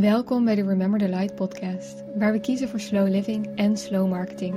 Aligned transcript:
Welkom 0.00 0.44
bij 0.44 0.54
de 0.54 0.62
Remember 0.62 0.98
the 0.98 1.08
Light 1.08 1.34
podcast, 1.34 2.04
waar 2.14 2.32
we 2.32 2.40
kiezen 2.40 2.68
voor 2.68 2.80
slow 2.80 3.08
living 3.08 3.48
en 3.54 3.76
slow 3.76 4.08
marketing. 4.08 4.54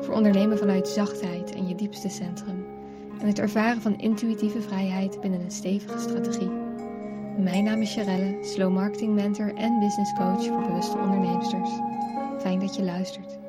Voor 0.00 0.14
ondernemen 0.14 0.58
vanuit 0.58 0.88
zachtheid 0.88 1.54
en 1.54 1.68
je 1.68 1.74
diepste 1.74 2.08
centrum. 2.08 2.66
En 3.20 3.26
het 3.26 3.38
ervaren 3.38 3.82
van 3.82 3.98
intuïtieve 3.98 4.60
vrijheid 4.60 5.20
binnen 5.20 5.40
een 5.40 5.50
stevige 5.50 5.98
strategie. 5.98 6.50
Mijn 7.38 7.64
naam 7.64 7.80
is 7.80 7.90
Sharelle, 7.90 8.38
slow 8.42 8.72
marketing 8.72 9.14
mentor 9.14 9.54
en 9.54 9.78
business 9.78 10.12
coach 10.12 10.46
voor 10.46 10.62
bewuste 10.62 10.98
onderneemsters. 10.98 11.70
Fijn 12.38 12.60
dat 12.60 12.76
je 12.76 12.82
luistert. 12.82 13.43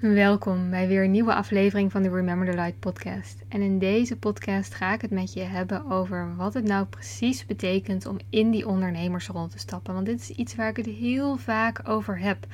Welkom 0.00 0.70
bij 0.70 0.88
weer 0.88 1.04
een 1.04 1.10
nieuwe 1.10 1.34
aflevering 1.34 1.92
van 1.92 2.02
de 2.02 2.10
Remember 2.10 2.50
the 2.50 2.56
Light 2.56 2.78
podcast. 2.78 3.42
En 3.48 3.62
in 3.62 3.78
deze 3.78 4.16
podcast 4.16 4.74
ga 4.74 4.94
ik 4.94 5.00
het 5.00 5.10
met 5.10 5.32
je 5.32 5.40
hebben 5.40 5.90
over 5.90 6.36
wat 6.36 6.54
het 6.54 6.64
nou 6.64 6.86
precies 6.86 7.46
betekent 7.46 8.06
om 8.06 8.18
in 8.30 8.50
die 8.50 8.68
ondernemersrol 8.68 9.46
te 9.46 9.58
stappen. 9.58 9.94
Want 9.94 10.06
dit 10.06 10.20
is 10.20 10.30
iets 10.30 10.54
waar 10.54 10.68
ik 10.68 10.76
het 10.76 10.86
heel 10.86 11.36
vaak 11.36 11.88
over 11.88 12.18
heb. 12.18 12.46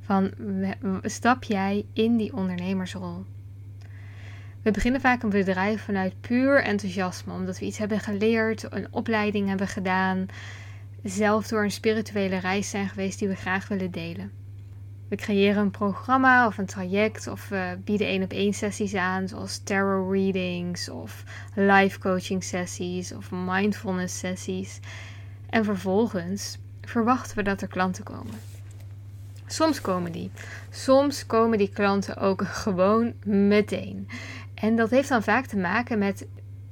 Van 0.00 0.30
stap 1.02 1.44
jij 1.44 1.84
in 1.92 2.16
die 2.16 2.34
ondernemersrol? 2.34 3.24
We 4.62 4.70
beginnen 4.70 5.00
vaak 5.00 5.22
een 5.22 5.30
bedrijf 5.30 5.84
vanuit 5.84 6.20
puur 6.20 6.62
enthousiasme, 6.62 7.32
omdat 7.32 7.58
we 7.58 7.66
iets 7.66 7.78
hebben 7.78 8.00
geleerd, 8.00 8.66
een 8.72 8.88
opleiding 8.90 9.48
hebben 9.48 9.68
gedaan, 9.68 10.26
zelf 11.02 11.48
door 11.48 11.62
een 11.62 11.70
spirituele 11.70 12.36
reis 12.36 12.70
zijn 12.70 12.88
geweest 12.88 13.18
die 13.18 13.28
we 13.28 13.34
graag 13.34 13.68
willen 13.68 13.90
delen. 13.90 14.39
We 15.10 15.16
creëren 15.16 15.62
een 15.62 15.70
programma 15.70 16.46
of 16.46 16.58
een 16.58 16.66
traject 16.66 17.26
of 17.26 17.48
we 17.48 17.78
bieden 17.84 18.06
één 18.06 18.22
op 18.22 18.32
één 18.32 18.52
sessies 18.52 18.94
aan, 18.94 19.28
zoals 19.28 19.58
tarot 19.58 20.12
readings 20.12 20.88
of 20.88 21.24
life 21.54 21.98
coaching 21.98 22.44
sessies 22.44 23.12
of 23.12 23.30
mindfulness 23.30 24.18
sessies. 24.18 24.80
En 25.48 25.64
vervolgens 25.64 26.58
verwachten 26.80 27.36
we 27.36 27.42
dat 27.42 27.62
er 27.62 27.68
klanten 27.68 28.04
komen. 28.04 28.34
Soms 29.46 29.80
komen 29.80 30.12
die. 30.12 30.30
Soms 30.70 31.26
komen 31.26 31.58
die 31.58 31.70
klanten 31.70 32.16
ook 32.16 32.42
gewoon 32.46 33.12
meteen. 33.24 34.08
En 34.54 34.76
dat 34.76 34.90
heeft 34.90 35.08
dan 35.08 35.22
vaak 35.22 35.46
te 35.46 35.56
maken 35.56 35.98
met 35.98 36.26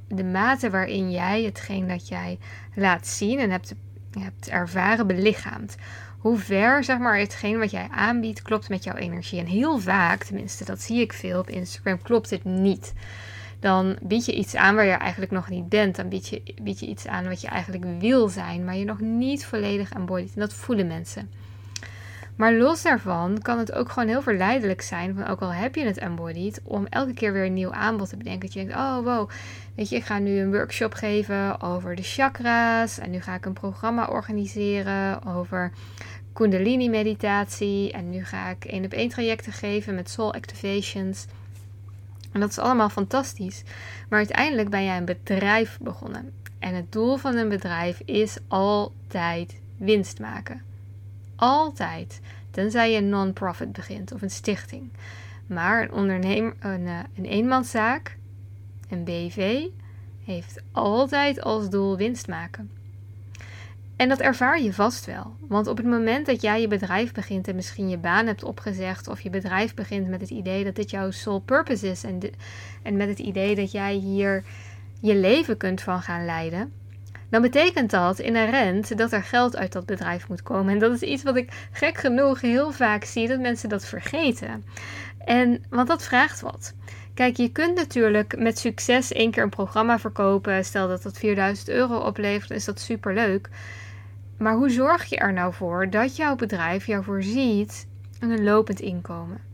de 0.09 0.25
mate 0.25 0.71
waarin 0.71 1.11
jij 1.11 1.43
hetgeen 1.43 1.89
dat 1.89 2.09
jij 2.09 2.39
laat 2.75 3.07
zien 3.07 3.39
en 3.39 3.51
hebt, 3.51 3.75
hebt 4.19 4.49
ervaren 4.49 5.07
belichaamt 5.07 5.77
hoe 6.19 6.39
ver 6.39 6.85
zeg 6.85 6.99
maar, 6.99 7.19
hetgeen 7.19 7.59
wat 7.59 7.71
jij 7.71 7.89
aanbiedt 7.91 8.43
klopt 8.43 8.69
met 8.69 8.85
jouw 8.85 8.95
energie. 8.95 9.39
En 9.39 9.47
heel 9.47 9.79
vaak, 9.79 10.25
tenminste, 10.25 10.65
dat 10.65 10.81
zie 10.81 11.01
ik 11.01 11.13
veel 11.13 11.39
op 11.39 11.51
Instagram, 11.51 12.03
klopt 12.03 12.31
het 12.31 12.45
niet. 12.45 12.93
Dan 13.61 13.97
bied 14.03 14.25
je 14.25 14.35
iets 14.35 14.55
aan 14.55 14.75
waar 14.75 14.85
je 14.85 14.93
eigenlijk 14.93 15.33
nog 15.33 15.49
niet 15.49 15.69
bent. 15.69 15.97
Dan 15.97 16.09
bied 16.09 16.29
je, 16.29 16.43
bied 16.63 16.81
je 16.81 16.87
iets 16.87 17.07
aan 17.07 17.29
wat 17.29 17.41
je 17.41 17.49
eigenlijk 17.49 17.85
wil 17.99 18.29
zijn, 18.29 18.65
maar 18.65 18.77
je 18.77 18.85
nog 18.85 19.01
niet 19.01 19.47
volledig 19.47 19.93
embodied. 19.93 20.35
En 20.35 20.41
dat 20.41 20.53
voelen 20.53 20.87
mensen. 20.87 21.31
Maar 22.39 22.53
los 22.53 22.83
daarvan 22.83 23.39
kan 23.43 23.59
het 23.59 23.73
ook 23.73 23.89
gewoon 23.89 24.09
heel 24.09 24.23
verleidelijk 24.23 24.83
zijn, 24.83 25.15
van 25.15 25.27
ook 25.27 25.41
al 25.41 25.53
heb 25.53 25.75
je 25.75 25.85
het 25.85 25.99
embodied, 25.99 26.61
om 26.65 26.87
elke 26.87 27.15
keer 27.15 27.33
weer 27.33 27.45
een 27.45 27.55
nieuw 27.55 27.73
aanbod 27.73 28.09
te 28.09 28.17
bedenken. 28.17 28.41
Dat 28.41 28.53
je 28.53 28.59
denkt, 28.59 28.75
oh 28.75 28.99
wow, 29.05 29.31
weet 29.75 29.89
je, 29.89 29.97
ik 29.97 30.05
ga 30.05 30.19
nu 30.19 30.39
een 30.39 30.51
workshop 30.51 30.95
geven 30.95 31.61
over 31.61 31.97
de 31.97 32.03
chakra's. 32.03 32.99
En 32.99 33.11
nu 33.11 33.21
ga 33.21 33.35
ik 33.35 33.45
een 33.45 33.53
programma 33.53 34.07
organiseren 34.07 35.25
over 35.25 35.73
kundalini 36.33 36.89
meditatie. 36.89 37.93
En 37.93 38.11
nu 38.11 38.25
ga 38.25 38.49
ik 38.49 38.65
één 38.65 38.85
op 38.85 38.93
één 38.93 39.09
trajecten 39.09 39.53
geven 39.53 39.95
met 39.95 40.11
soul 40.11 40.35
activations. 40.35 41.27
En 42.33 42.41
dat 42.41 42.51
is 42.51 42.59
allemaal 42.59 42.89
fantastisch. 42.89 43.63
Maar 44.09 44.19
uiteindelijk 44.19 44.71
ben 44.71 44.85
jij 44.85 44.97
een 44.97 45.05
bedrijf 45.05 45.79
begonnen. 45.83 46.33
En 46.59 46.75
het 46.75 46.93
doel 46.93 47.17
van 47.17 47.37
een 47.37 47.49
bedrijf 47.49 48.01
is 48.05 48.37
altijd 48.49 49.61
winst 49.77 50.21
maken. 50.21 50.63
Altijd. 51.37 52.21
Tenzij 52.59 52.93
je 52.93 52.99
een 52.99 53.09
non-profit 53.09 53.73
begint 53.73 54.13
of 54.13 54.23
een 54.23 54.31
stichting. 54.31 54.91
Maar 55.47 55.83
een 55.83 55.93
ondernemer, 55.93 56.55
een, 56.61 56.87
eh, 56.87 56.99
een 57.17 57.25
eenmanszaak, 57.25 58.17
een 58.89 59.05
BV, 59.05 59.67
heeft 60.25 60.63
altijd 60.73 61.43
als 61.43 61.71
doel 61.71 61.97
winst 61.97 62.29
maken. 62.29 62.71
En 63.97 64.09
dat 64.09 64.21
ervaar 64.21 64.63
je 64.63 64.73
vast 64.73 65.05
wel. 65.05 65.35
Want 65.41 65.67
op 65.67 65.77
het 65.77 65.87
moment 65.87 66.27
dat 66.27 66.43
jij 66.43 66.61
je 66.61 66.69
bedrijf 66.69 67.13
begint 67.13 67.49
en 67.49 67.55
misschien 67.55 67.89
je 67.89 67.99
baan 67.99 68.27
hebt 68.27 68.45
opgezegd, 68.45 69.09
of 69.09 69.21
je 69.21 69.31
bedrijf 69.31 69.75
begint 69.75 70.09
met 70.09 70.21
het 70.21 70.31
idee 70.31 70.65
dat 70.65 70.75
dit 70.75 70.91
jouw 70.91 71.11
sole 71.11 71.41
purpose 71.41 71.91
is 71.91 72.05
en, 72.05 72.21
en 72.83 72.97
met 72.97 73.09
het 73.09 73.19
idee 73.19 73.55
dat 73.55 73.73
jij 73.73 73.95
hier 73.95 74.45
je 75.01 75.17
leven 75.17 75.57
kunt 75.57 75.81
van 75.81 76.03
gaan 76.03 76.25
leiden, 76.25 76.73
dan 77.31 77.43
betekent 77.43 77.91
dat 77.91 78.19
inherent 78.19 78.99
dat 78.99 79.13
er 79.13 79.23
geld 79.23 79.57
uit 79.57 79.73
dat 79.73 79.87
bedrijf 79.87 80.29
moet 80.29 80.43
komen. 80.43 80.73
En 80.73 80.79
dat 80.79 80.93
is 80.93 81.03
iets 81.03 81.23
wat 81.23 81.37
ik 81.37 81.69
gek 81.73 81.99
genoeg 81.99 82.41
heel 82.41 82.73
vaak 82.73 83.05
zie 83.05 83.29
dat 83.29 83.41
mensen 83.41 83.69
dat 83.69 83.85
vergeten. 83.85 84.65
En 85.25 85.65
want 85.71 85.89
dat 85.89 86.03
vraagt 86.03 86.41
wat. 86.41 86.75
Kijk, 87.15 87.37
je 87.37 87.49
kunt 87.49 87.75
natuurlijk 87.75 88.39
met 88.39 88.59
succes 88.59 89.13
één 89.13 89.31
keer 89.31 89.43
een 89.43 89.49
programma 89.49 89.99
verkopen. 89.99 90.65
Stel 90.65 90.89
dat 90.89 91.03
dat 91.03 91.19
4000 91.19 91.69
euro 91.69 91.99
oplevert, 91.99 92.51
is 92.51 92.65
dat 92.65 92.81
super 92.81 93.15
leuk. 93.15 93.49
Maar 94.37 94.55
hoe 94.55 94.71
zorg 94.71 95.05
je 95.05 95.17
er 95.17 95.33
nou 95.33 95.55
voor 95.55 95.91
dat 95.91 96.17
jouw 96.17 96.37
bedrijf 96.37 96.87
jou 96.87 97.05
voorziet 97.05 97.87
aan 98.21 98.31
een 98.31 98.45
lopend 98.45 98.81
inkomen? 98.81 99.48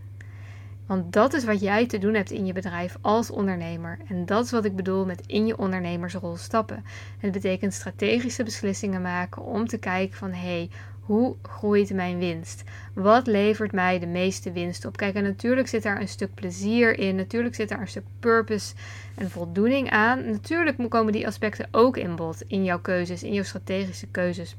Want 0.87 1.13
dat 1.13 1.33
is 1.33 1.45
wat 1.45 1.61
jij 1.61 1.87
te 1.87 1.99
doen 1.99 2.15
hebt 2.15 2.31
in 2.31 2.47
je 2.47 2.53
bedrijf 2.53 2.97
als 3.01 3.31
ondernemer. 3.31 3.99
En 4.09 4.27
dat 4.27 4.45
is 4.45 4.51
wat 4.51 4.65
ik 4.65 4.77
bedoel 4.77 5.05
met 5.05 5.23
in 5.27 5.47
je 5.47 5.59
ondernemersrol 5.59 6.37
stappen. 6.37 6.85
Het 7.19 7.33
betekent 7.33 7.75
strategische 7.75 8.43
beslissingen 8.43 9.03
maken 9.03 9.43
om 9.43 9.67
te 9.67 9.79
kijken 9.79 10.17
van 10.17 10.31
hé, 10.31 10.39
hey, 10.39 10.71
hoe 11.01 11.37
groeit 11.43 11.93
mijn 11.93 12.19
winst? 12.19 12.63
Wat 12.93 13.27
levert 13.27 13.73
mij 13.73 13.99
de 13.99 14.07
meeste 14.07 14.53
winst 14.53 14.85
op? 14.85 14.97
Kijk, 14.97 15.15
en 15.15 15.23
natuurlijk 15.23 15.69
zit 15.69 15.83
daar 15.83 16.01
een 16.01 16.09
stuk 16.09 16.35
plezier 16.35 16.99
in. 16.99 17.17
Natuurlijk 17.17 17.55
zit 17.55 17.69
daar 17.69 17.81
een 17.81 17.89
stuk 17.89 18.05
purpose 18.21 18.75
en 19.15 19.31
voldoening 19.31 19.91
aan. 19.91 20.31
Natuurlijk 20.31 20.89
komen 20.89 21.13
die 21.13 21.27
aspecten 21.27 21.69
ook 21.71 21.97
in 21.97 22.17
bod 22.17 22.43
in 22.47 22.65
jouw 22.65 22.81
keuzes, 22.81 23.23
in 23.23 23.33
jouw 23.33 23.45
strategische 23.45 24.07
keuzes. 24.07 24.57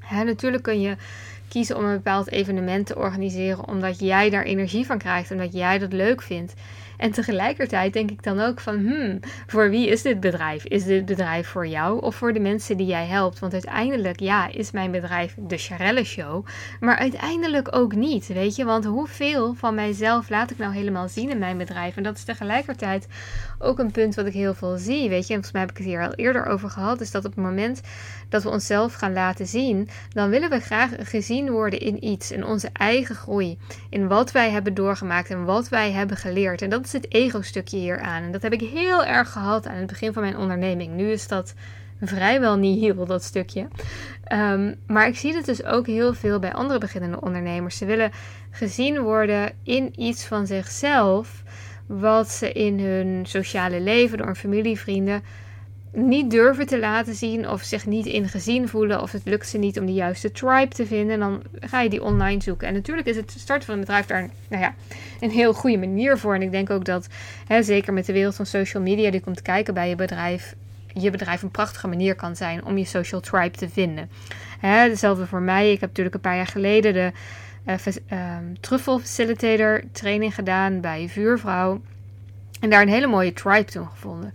Hè, 0.00 0.24
natuurlijk 0.24 0.62
kun 0.62 0.80
je 0.80 0.96
kiezen 1.48 1.76
om 1.76 1.84
een 1.84 1.96
bepaald 1.96 2.30
evenement 2.30 2.86
te 2.86 2.96
organiseren 2.96 3.68
omdat 3.68 4.00
jij 4.00 4.30
daar 4.30 4.42
energie 4.44 4.86
van 4.86 4.98
krijgt 4.98 5.30
en 5.30 5.38
dat 5.38 5.52
jij 5.52 5.78
dat 5.78 5.92
leuk 5.92 6.22
vindt. 6.22 6.54
En 6.98 7.10
tegelijkertijd 7.10 7.92
denk 7.92 8.10
ik 8.10 8.22
dan 8.22 8.40
ook 8.40 8.60
van, 8.60 8.78
hmm, 8.78 9.20
voor 9.46 9.70
wie 9.70 9.88
is 9.88 10.02
dit 10.02 10.20
bedrijf? 10.20 10.64
Is 10.64 10.84
dit 10.84 11.04
bedrijf 11.04 11.48
voor 11.48 11.66
jou 11.66 12.00
of 12.02 12.14
voor 12.14 12.32
de 12.32 12.40
mensen 12.40 12.76
die 12.76 12.86
jij 12.86 13.06
helpt? 13.06 13.38
Want 13.38 13.52
uiteindelijk, 13.52 14.20
ja, 14.20 14.48
is 14.52 14.70
mijn 14.70 14.90
bedrijf 14.90 15.34
de 15.38 15.56
Charelle 15.56 16.04
Show, 16.04 16.46
maar 16.80 16.96
uiteindelijk 16.96 17.76
ook 17.76 17.94
niet, 17.94 18.26
weet 18.26 18.56
je? 18.56 18.64
Want 18.64 18.84
hoeveel 18.84 19.54
van 19.54 19.74
mijzelf 19.74 20.28
laat 20.28 20.50
ik 20.50 20.58
nou 20.58 20.74
helemaal 20.74 21.08
zien 21.08 21.30
in 21.30 21.38
mijn 21.38 21.58
bedrijf? 21.58 21.96
En 21.96 22.02
dat 22.02 22.16
is 22.16 22.24
tegelijkertijd 22.24 23.06
ook 23.58 23.78
een 23.78 23.90
punt 23.90 24.14
wat 24.14 24.26
ik 24.26 24.32
heel 24.32 24.54
veel 24.54 24.76
zie, 24.76 25.08
weet 25.08 25.26
je? 25.26 25.34
En 25.34 25.42
volgens 25.44 25.52
mij 25.52 25.60
heb 25.60 25.70
ik 25.70 25.76
het 25.76 25.86
hier 25.86 26.02
al 26.02 26.14
eerder 26.14 26.46
over 26.46 26.70
gehad, 26.70 27.00
is 27.00 27.10
dat 27.10 27.24
op 27.24 27.34
het 27.34 27.44
moment 27.44 27.80
dat 28.28 28.42
we 28.42 28.48
onszelf 28.48 28.94
gaan 28.94 29.12
laten 29.12 29.46
zien, 29.46 29.88
dan 30.12 30.30
willen 30.30 30.50
we 30.50 30.60
graag 30.60 30.90
gezien 30.98 31.50
worden 31.50 31.80
in 31.80 32.04
iets, 32.04 32.30
in 32.30 32.44
onze 32.44 32.68
eigen 32.72 33.14
groei, 33.14 33.58
in 33.90 34.08
wat 34.08 34.32
wij 34.32 34.50
hebben 34.50 34.74
doorgemaakt 34.74 35.30
en 35.30 35.44
wat 35.44 35.68
wij 35.68 35.92
hebben 35.92 36.16
geleerd. 36.16 36.62
En 36.62 36.70
dat 36.70 36.87
is 36.88 37.02
het 37.02 37.12
ego-stukje 37.14 37.78
hier 37.78 38.00
aan. 38.00 38.22
En 38.22 38.32
dat 38.32 38.42
heb 38.42 38.52
ik 38.52 38.60
heel 38.60 39.04
erg 39.04 39.32
gehad 39.32 39.66
aan 39.66 39.76
het 39.76 39.86
begin 39.86 40.12
van 40.12 40.22
mijn 40.22 40.36
onderneming. 40.36 40.94
Nu 40.94 41.10
is 41.10 41.28
dat 41.28 41.54
vrijwel 42.00 42.56
niet 42.56 42.80
heel, 42.80 43.06
dat 43.06 43.22
stukje. 43.22 43.68
Ehm, 44.24 44.74
maar 44.86 45.06
ik 45.06 45.16
zie 45.16 45.34
het 45.34 45.44
dus 45.44 45.64
ook 45.64 45.86
heel 45.86 46.14
veel 46.14 46.38
bij 46.38 46.52
andere 46.52 46.78
beginnende 46.78 47.20
ondernemers. 47.20 47.76
Ze 47.76 47.84
willen 47.84 48.10
gezien 48.50 49.00
worden 49.00 49.52
in 49.62 49.92
iets 50.00 50.24
van 50.24 50.46
zichzelf, 50.46 51.42
wat 51.86 52.28
ze 52.28 52.52
in 52.52 52.80
hun 52.80 53.26
sociale 53.26 53.80
leven 53.80 54.18
door 54.18 54.26
hun 54.26 54.36
familie, 54.36 54.78
vrienden 54.78 55.22
niet 55.92 56.30
durven 56.30 56.66
te 56.66 56.78
laten 56.78 57.14
zien 57.14 57.48
of 57.48 57.62
zich 57.62 57.86
niet 57.86 58.06
ingezien 58.06 58.68
voelen 58.68 59.02
of 59.02 59.12
het 59.12 59.24
lukt 59.24 59.48
ze 59.48 59.58
niet 59.58 59.80
om 59.80 59.86
de 59.86 59.92
juiste 59.92 60.32
tribe 60.32 60.74
te 60.74 60.86
vinden, 60.86 61.18
dan 61.18 61.42
ga 61.60 61.80
je 61.80 61.88
die 61.88 62.02
online 62.02 62.42
zoeken. 62.42 62.68
En 62.68 62.74
natuurlijk 62.74 63.08
is 63.08 63.16
het 63.16 63.34
starten 63.38 63.66
van 63.66 63.74
een 63.74 63.80
bedrijf 63.80 64.06
daar 64.06 64.28
nou 64.48 64.62
ja, 64.62 64.74
een 65.20 65.30
heel 65.30 65.54
goede 65.54 65.78
manier 65.78 66.18
voor. 66.18 66.34
En 66.34 66.42
ik 66.42 66.50
denk 66.50 66.70
ook 66.70 66.84
dat, 66.84 67.06
hè, 67.46 67.62
zeker 67.62 67.92
met 67.92 68.06
de 68.06 68.12
wereld 68.12 68.34
van 68.34 68.46
social 68.46 68.82
media 68.82 69.10
die 69.10 69.20
komt 69.20 69.42
kijken 69.42 69.74
bij 69.74 69.88
je 69.88 69.94
bedrijf, 69.94 70.54
je 70.86 71.10
bedrijf 71.10 71.42
een 71.42 71.50
prachtige 71.50 71.88
manier 71.88 72.14
kan 72.14 72.36
zijn 72.36 72.64
om 72.64 72.78
je 72.78 72.84
social 72.84 73.20
tribe 73.20 73.56
te 73.56 73.68
vinden. 73.68 74.10
Hè, 74.60 74.68
hetzelfde 74.68 75.26
voor 75.26 75.42
mij. 75.42 75.72
Ik 75.72 75.80
heb 75.80 75.88
natuurlijk 75.88 76.14
een 76.14 76.20
paar 76.20 76.36
jaar 76.36 76.46
geleden 76.46 76.92
de 76.92 77.12
uh, 78.12 78.36
Truffle 78.60 79.00
Facilitator 79.00 79.82
training 79.92 80.34
gedaan 80.34 80.80
bij 80.80 81.08
Vuurvrouw. 81.08 81.80
En 82.60 82.70
daar 82.70 82.82
een 82.82 82.88
hele 82.88 83.06
mooie 83.06 83.32
tribe 83.32 83.70
toen 83.70 83.88
gevonden. 83.88 84.34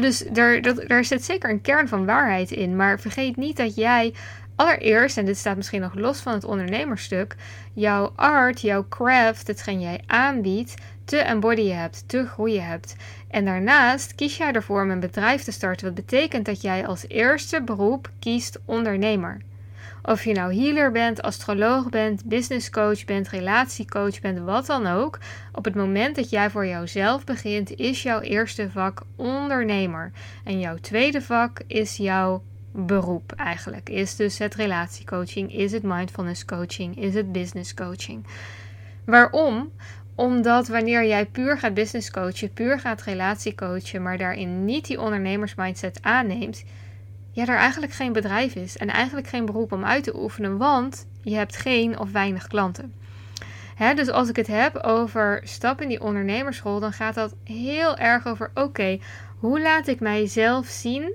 dus 0.00 0.18
daar, 0.18 0.62
dat, 0.62 0.84
daar 0.86 1.04
zit 1.04 1.24
zeker 1.24 1.50
een 1.50 1.60
kern 1.60 1.88
van 1.88 2.06
waarheid 2.06 2.50
in. 2.50 2.76
Maar 2.76 3.00
vergeet 3.00 3.36
niet 3.36 3.56
dat 3.56 3.74
jij 3.74 4.14
allereerst, 4.58 5.16
en 5.16 5.24
dit 5.24 5.36
staat 5.36 5.56
misschien 5.56 5.80
nog 5.80 5.94
los 5.94 6.20
van 6.20 6.32
het 6.32 6.44
ondernemerstuk, 6.44 7.34
jouw 7.72 8.12
art, 8.16 8.60
jouw 8.60 8.86
craft, 8.88 9.46
hetgeen 9.46 9.80
jij 9.80 10.00
aanbiedt, 10.06 10.74
te 11.04 11.16
embodyen 11.16 11.78
hebt, 11.78 12.04
te 12.06 12.26
groeien 12.26 12.66
hebt. 12.66 12.96
En 13.30 13.44
daarnaast 13.44 14.14
kies 14.14 14.36
jij 14.36 14.52
ervoor 14.52 14.82
om 14.82 14.90
een 14.90 15.00
bedrijf 15.00 15.42
te 15.42 15.52
starten, 15.52 15.86
wat 15.86 15.94
betekent 15.94 16.46
dat 16.46 16.60
jij 16.60 16.86
als 16.86 17.04
eerste 17.08 17.62
beroep 17.62 18.10
kiest 18.18 18.58
ondernemer. 18.64 19.40
Of 20.08 20.24
je 20.24 20.32
nou 20.32 20.54
healer 20.54 20.92
bent, 20.92 21.22
astroloog 21.22 21.88
bent, 21.88 22.24
business 22.24 22.70
coach 22.70 23.04
bent, 23.04 23.28
relatiecoach 23.28 24.20
bent, 24.20 24.38
wat 24.38 24.66
dan 24.66 24.86
ook. 24.86 25.18
Op 25.52 25.64
het 25.64 25.74
moment 25.74 26.16
dat 26.16 26.30
jij 26.30 26.50
voor 26.50 26.66
jouzelf 26.66 27.24
begint, 27.24 27.76
is 27.76 28.02
jouw 28.02 28.20
eerste 28.20 28.70
vak 28.70 29.02
ondernemer. 29.16 30.12
En 30.44 30.60
jouw 30.60 30.76
tweede 30.76 31.22
vak 31.22 31.60
is 31.66 31.96
jouw 31.96 32.42
beroep 32.72 33.32
eigenlijk. 33.32 33.88
Is 33.88 34.16
dus 34.16 34.38
het 34.38 34.54
relatiecoaching, 34.54 35.54
is 35.54 35.72
het 35.72 35.82
mindfulness 35.82 36.44
coaching, 36.44 36.98
is 36.98 37.14
het 37.14 37.32
business 37.32 37.74
coaching. 37.74 38.26
Waarom? 39.04 39.72
Omdat 40.14 40.68
wanneer 40.68 41.06
jij 41.06 41.26
puur 41.26 41.58
gaat 41.58 41.74
business 41.74 42.10
coachen, 42.10 42.52
puur 42.52 42.80
gaat 42.80 43.02
relatiecoachen, 43.02 44.02
maar 44.02 44.18
daarin 44.18 44.64
niet 44.64 44.86
die 44.86 45.00
ondernemersmindset 45.00 45.98
aanneemt, 46.02 46.64
ja, 47.38 47.46
er 47.46 47.58
eigenlijk 47.58 47.92
geen 47.92 48.12
bedrijf 48.12 48.54
is 48.54 48.76
en 48.76 48.88
eigenlijk 48.88 49.26
geen 49.26 49.46
beroep 49.46 49.72
om 49.72 49.84
uit 49.84 50.04
te 50.04 50.16
oefenen, 50.16 50.56
want 50.56 51.06
je 51.22 51.34
hebt 51.34 51.56
geen 51.56 51.98
of 51.98 52.10
weinig 52.10 52.46
klanten. 52.46 52.94
Hè, 53.74 53.94
dus 53.94 54.08
als 54.08 54.28
ik 54.28 54.36
het 54.36 54.46
heb 54.46 54.76
over 54.76 55.40
stap 55.44 55.80
in 55.80 55.88
die 55.88 56.00
ondernemerschool, 56.00 56.80
dan 56.80 56.92
gaat 56.92 57.14
dat 57.14 57.34
heel 57.44 57.96
erg 57.96 58.26
over: 58.26 58.50
oké, 58.54 58.98
hoe 59.38 59.60
laat 59.60 59.86
ik 59.86 60.00
mijzelf 60.00 60.66
zien 60.66 61.14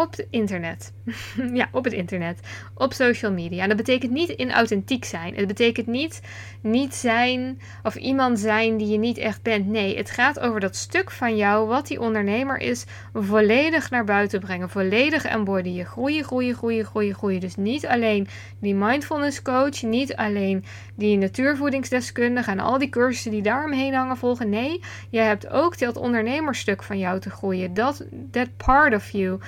op 0.00 0.10
het 0.10 0.26
internet. 0.30 0.92
ja, 1.60 1.68
op 1.72 1.84
het 1.84 1.92
internet. 1.92 2.40
Op 2.74 2.92
social 2.92 3.32
media. 3.32 3.62
En 3.62 3.68
dat 3.68 3.76
betekent 3.76 4.12
niet 4.12 4.28
inauthentiek 4.28 5.04
zijn. 5.04 5.34
Het 5.34 5.46
betekent 5.46 5.86
niet 5.86 6.20
niet 6.62 6.94
zijn 6.94 7.60
of 7.82 7.94
iemand 7.94 8.38
zijn 8.38 8.76
die 8.76 8.88
je 8.88 8.98
niet 8.98 9.18
echt 9.18 9.42
bent. 9.42 9.66
Nee, 9.66 9.96
het 9.96 10.10
gaat 10.10 10.40
over 10.40 10.60
dat 10.60 10.76
stuk 10.76 11.10
van 11.10 11.36
jou, 11.36 11.68
wat 11.68 11.86
die 11.86 12.00
ondernemer 12.00 12.58
is, 12.58 12.84
volledig 13.14 13.90
naar 13.90 14.04
buiten 14.04 14.40
brengen. 14.40 14.70
Volledig 14.70 15.24
embodyen. 15.24 15.86
Groeien, 15.86 16.24
groeien, 16.24 16.54
groeien, 16.54 16.84
groeien, 16.84 17.14
groeien. 17.14 17.40
Dus 17.40 17.56
niet 17.56 17.86
alleen 17.86 18.28
die 18.60 18.74
mindfulness 18.74 19.42
coach, 19.42 19.82
niet 19.82 20.16
alleen 20.16 20.64
die 20.94 21.16
natuurvoedingsdeskundige 21.16 22.50
en 22.50 22.60
al 22.60 22.78
die 22.78 22.88
cursussen 22.88 23.30
die 23.30 23.42
daaromheen 23.42 23.94
hangen 23.94 24.16
volgen. 24.16 24.48
Nee, 24.48 24.80
jij 25.10 25.24
hebt 25.24 25.48
ook 25.48 25.78
dat 25.78 25.96
ondernemerstuk 25.96 26.82
van 26.82 26.98
jou 26.98 27.20
te 27.20 27.30
groeien. 27.30 27.74
Dat 27.74 28.04
that 28.30 28.56
part 28.56 28.94
of 28.94 29.10
you 29.10 29.38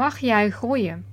mag 0.00 0.18
jij 0.18 0.50
groeien. 0.50 1.04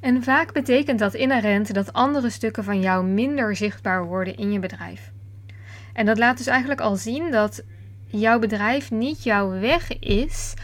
En 0.00 0.22
vaak 0.22 0.52
betekent 0.52 0.98
dat 0.98 1.14
inherent 1.14 1.74
dat 1.74 1.92
andere 1.92 2.30
stukken 2.30 2.64
van 2.64 2.80
jou 2.80 3.04
minder 3.04 3.56
zichtbaar 3.56 4.04
worden 4.04 4.36
in 4.36 4.52
je 4.52 4.58
bedrijf. 4.58 5.10
En 5.92 6.06
dat 6.06 6.18
laat 6.18 6.36
dus 6.36 6.46
eigenlijk 6.46 6.80
al 6.80 6.96
zien 6.96 7.30
dat 7.30 7.62
jouw 8.06 8.38
bedrijf 8.38 8.90
niet 8.90 9.22
jouw 9.22 9.50
weg 9.60 9.98
is 9.98 10.54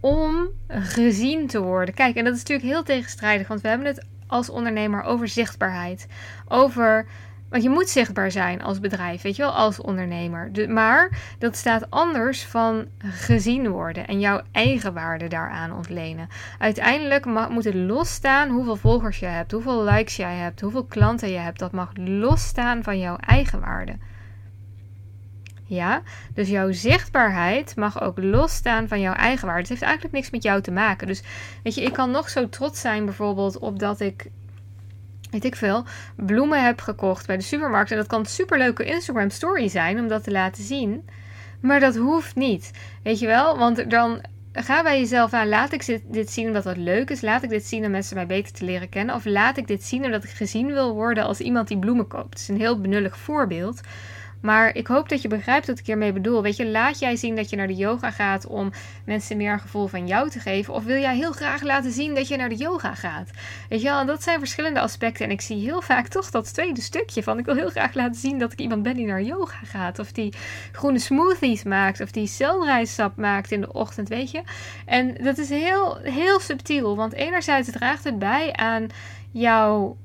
om 0.00 0.48
gezien 0.68 1.46
te 1.46 1.60
worden. 1.60 1.94
Kijk, 1.94 2.16
en 2.16 2.24
dat 2.24 2.34
is 2.34 2.38
natuurlijk 2.38 2.68
heel 2.68 2.82
tegenstrijdig, 2.82 3.48
want 3.48 3.60
we 3.60 3.68
hebben 3.68 3.86
het 3.86 4.06
als 4.26 4.50
ondernemer 4.50 5.02
over 5.02 5.28
zichtbaarheid, 5.28 6.06
over 6.48 7.06
want 7.48 7.62
je 7.62 7.68
moet 7.68 7.88
zichtbaar 7.88 8.30
zijn 8.30 8.62
als 8.62 8.80
bedrijf, 8.80 9.22
weet 9.22 9.36
je 9.36 9.42
wel, 9.42 9.52
als 9.52 9.80
ondernemer. 9.80 10.50
maar 10.68 11.18
dat 11.38 11.56
staat 11.56 11.90
anders 11.90 12.44
van 12.44 12.86
gezien 12.98 13.68
worden 13.68 14.06
en 14.06 14.20
jouw 14.20 14.40
eigen 14.52 14.94
waarde 14.94 15.28
daaraan 15.28 15.72
ontlenen. 15.72 16.28
Uiteindelijk 16.58 17.24
moet 17.50 17.64
het 17.64 17.74
losstaan 17.74 18.50
hoeveel 18.50 18.76
volgers 18.76 19.18
je 19.18 19.26
hebt, 19.26 19.52
hoeveel 19.52 19.84
likes 19.84 20.16
jij 20.16 20.34
hebt, 20.34 20.60
hoeveel 20.60 20.84
klanten 20.84 21.30
je 21.30 21.38
hebt. 21.38 21.58
Dat 21.58 21.72
mag 21.72 21.90
losstaan 21.94 22.82
van 22.82 22.98
jouw 22.98 23.16
eigen 23.16 23.60
waarde. 23.60 23.96
Ja, 25.64 26.02
dus 26.34 26.48
jouw 26.48 26.72
zichtbaarheid 26.72 27.76
mag 27.76 28.02
ook 28.02 28.18
losstaan 28.18 28.88
van 28.88 29.00
jouw 29.00 29.14
eigen 29.14 29.46
waarde. 29.46 29.60
Het 29.60 29.70
heeft 29.70 29.82
eigenlijk 29.82 30.14
niks 30.14 30.30
met 30.30 30.42
jou 30.42 30.60
te 30.60 30.70
maken. 30.70 31.06
Dus 31.06 31.22
weet 31.62 31.74
je, 31.74 31.82
ik 31.82 31.92
kan 31.92 32.10
nog 32.10 32.28
zo 32.28 32.48
trots 32.48 32.80
zijn 32.80 33.04
bijvoorbeeld 33.04 33.58
op 33.58 33.78
dat 33.78 34.00
ik 34.00 34.30
weet 35.30 35.44
ik 35.44 35.56
veel, 35.56 35.84
bloemen 36.16 36.64
heb 36.64 36.80
gekocht 36.80 37.26
bij 37.26 37.36
de 37.36 37.42
supermarkt. 37.42 37.90
En 37.90 37.96
dat 37.96 38.06
kan 38.06 38.20
een 38.20 38.26
superleuke 38.26 38.84
Instagram 38.84 39.30
story 39.30 39.68
zijn 39.68 39.98
om 39.98 40.08
dat 40.08 40.24
te 40.24 40.30
laten 40.30 40.64
zien. 40.64 41.04
Maar 41.60 41.80
dat 41.80 41.96
hoeft 41.96 42.34
niet. 42.34 42.70
Weet 43.02 43.18
je 43.18 43.26
wel? 43.26 43.58
Want 43.58 43.90
dan 43.90 44.20
ga 44.52 44.82
bij 44.82 44.98
jezelf 44.98 45.32
aan. 45.32 45.48
Laat 45.48 45.72
ik 45.72 46.00
dit 46.12 46.30
zien 46.30 46.46
omdat 46.46 46.64
het 46.64 46.76
leuk 46.76 47.10
is. 47.10 47.20
Laat 47.20 47.42
ik 47.42 47.48
dit 47.48 47.64
zien 47.64 47.84
om 47.84 47.90
mensen 47.90 48.16
mij 48.16 48.26
beter 48.26 48.52
te 48.52 48.64
leren 48.64 48.88
kennen. 48.88 49.14
Of 49.14 49.24
laat 49.24 49.56
ik 49.56 49.66
dit 49.66 49.84
zien 49.84 50.04
omdat 50.04 50.24
ik 50.24 50.30
gezien 50.30 50.66
wil 50.66 50.94
worden 50.94 51.24
als 51.24 51.40
iemand 51.40 51.68
die 51.68 51.78
bloemen 51.78 52.06
koopt. 52.06 52.30
Het 52.30 52.38
is 52.38 52.48
een 52.48 52.56
heel 52.56 52.80
benullig 52.80 53.18
voorbeeld. 53.18 53.80
Maar 54.40 54.74
ik 54.74 54.86
hoop 54.86 55.08
dat 55.08 55.22
je 55.22 55.28
begrijpt 55.28 55.66
wat 55.66 55.78
ik 55.78 55.86
hiermee 55.86 56.12
bedoel. 56.12 56.42
Weet 56.42 56.56
je, 56.56 56.66
laat 56.66 56.98
jij 56.98 57.16
zien 57.16 57.36
dat 57.36 57.50
je 57.50 57.56
naar 57.56 57.66
de 57.66 57.74
yoga 57.74 58.10
gaat 58.10 58.46
om 58.46 58.70
mensen 59.04 59.36
meer 59.36 59.52
een 59.52 59.60
gevoel 59.60 59.86
van 59.86 60.06
jou 60.06 60.30
te 60.30 60.40
geven? 60.40 60.74
Of 60.74 60.84
wil 60.84 61.00
jij 61.00 61.16
heel 61.16 61.32
graag 61.32 61.62
laten 61.62 61.90
zien 61.90 62.14
dat 62.14 62.28
je 62.28 62.36
naar 62.36 62.48
de 62.48 62.56
yoga 62.56 62.94
gaat? 62.94 63.30
Weet 63.68 63.80
je 63.80 63.88
wel, 63.88 64.06
dat 64.06 64.22
zijn 64.22 64.38
verschillende 64.38 64.80
aspecten. 64.80 65.24
En 65.24 65.30
ik 65.30 65.40
zie 65.40 65.60
heel 65.60 65.82
vaak 65.82 66.08
toch 66.08 66.30
dat 66.30 66.54
tweede 66.54 66.80
stukje 66.80 67.22
van 67.22 67.38
ik 67.38 67.44
wil 67.44 67.54
heel 67.54 67.70
graag 67.70 67.94
laten 67.94 68.20
zien 68.20 68.38
dat 68.38 68.52
ik 68.52 68.60
iemand 68.60 68.82
ben 68.82 68.96
die 68.96 69.06
naar 69.06 69.22
yoga 69.22 69.58
gaat. 69.64 69.98
Of 69.98 70.12
die 70.12 70.32
groene 70.72 70.98
smoothies 70.98 71.62
maakt. 71.62 72.00
Of 72.00 72.10
die 72.10 72.26
celrijsap 72.26 73.16
maakt 73.16 73.52
in 73.52 73.60
de 73.60 73.72
ochtend, 73.72 74.08
weet 74.08 74.30
je. 74.30 74.42
En 74.86 75.14
dat 75.14 75.38
is 75.38 75.48
heel, 75.48 75.98
heel 76.02 76.40
subtiel. 76.40 76.96
Want 76.96 77.12
enerzijds 77.12 77.70
draagt 77.70 78.04
het 78.04 78.18
bij 78.18 78.52
aan 78.52 78.86
jouw 79.30 79.96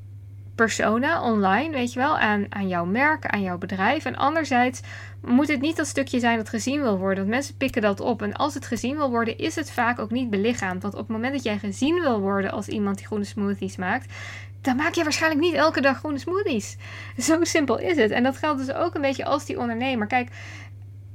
persona 0.56 1.22
online, 1.22 1.72
weet 1.72 1.94
je 1.94 2.00
wel, 2.00 2.18
aan, 2.18 2.46
aan 2.50 2.68
jouw 2.68 2.86
merk, 2.86 3.26
aan 3.26 3.42
jouw 3.42 3.58
bedrijf. 3.58 4.06
En 4.06 4.16
anderzijds 4.16 4.82
moet 5.22 5.48
het 5.48 5.62
niet 5.62 5.78
dat 5.78 5.88
stukje 5.88 6.20
zijn 6.20 6.38
dat 6.38 6.50
gezien 6.50 6.82
wil 6.82 6.98
worden, 6.98 7.18
want 7.18 7.30
mensen 7.30 7.58
pikken 7.58 7.82
dat 7.82 8.00
op. 8.00 8.22
En 8.22 8.34
als 8.34 8.54
het 8.54 8.66
gezien 8.66 8.96
wil 8.96 9.10
worden, 9.10 9.38
is 9.38 9.56
het 9.56 9.72
vaak 9.72 10.00
ook 10.00 10.12
niet 10.12 10.30
belichaamd. 10.30 10.82
Want 10.82 10.94
op 10.94 11.00
het 11.00 11.10
moment 11.10 11.34
dat 11.34 11.44
jij 11.44 11.58
gezien 11.58 12.02
wil 12.02 12.20
worden 12.20 12.52
als 12.52 12.68
iemand 12.68 12.98
die 12.98 13.06
groene 13.06 13.26
smoothies 13.26 13.76
maakt, 13.76 14.14
dan 14.62 14.76
maak 14.76 14.94
je 14.94 15.04
waarschijnlijk 15.04 15.42
niet 15.42 15.54
elke 15.54 15.82
dag 15.82 15.98
groene 15.98 16.20
smoothies. 16.20 16.78
Zo 17.18 17.44
simpel 17.44 17.80
is 17.80 17.98
het. 17.98 18.12
En 18.12 18.24
dat 18.24 18.38
geldt 18.38 18.66
dus 18.66 18.76
ook 18.76 18.96
een 18.96 19.02
beetje 19.02 19.26
als 19.26 19.46
die 19.46 19.60
ondernemer. 19.60 20.08
Kijk, 20.08 20.30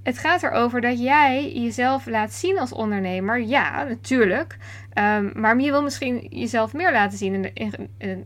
het 0.02 0.18
gaat 0.18 0.42
erover 0.42 0.80
dat 0.80 1.02
jij 1.02 1.52
jezelf 1.52 2.06
laat 2.06 2.32
zien 2.32 2.58
als 2.58 2.72
ondernemer. 2.72 3.40
Ja, 3.40 3.84
natuurlijk. 3.84 4.56
Um, 4.94 5.32
maar 5.34 5.60
je 5.60 5.70
wil 5.70 5.82
misschien 5.82 6.26
jezelf 6.30 6.72
meer 6.72 6.92
laten 6.92 7.18
zien. 7.18 7.54
In, 7.54 7.84
eh, 7.98 8.16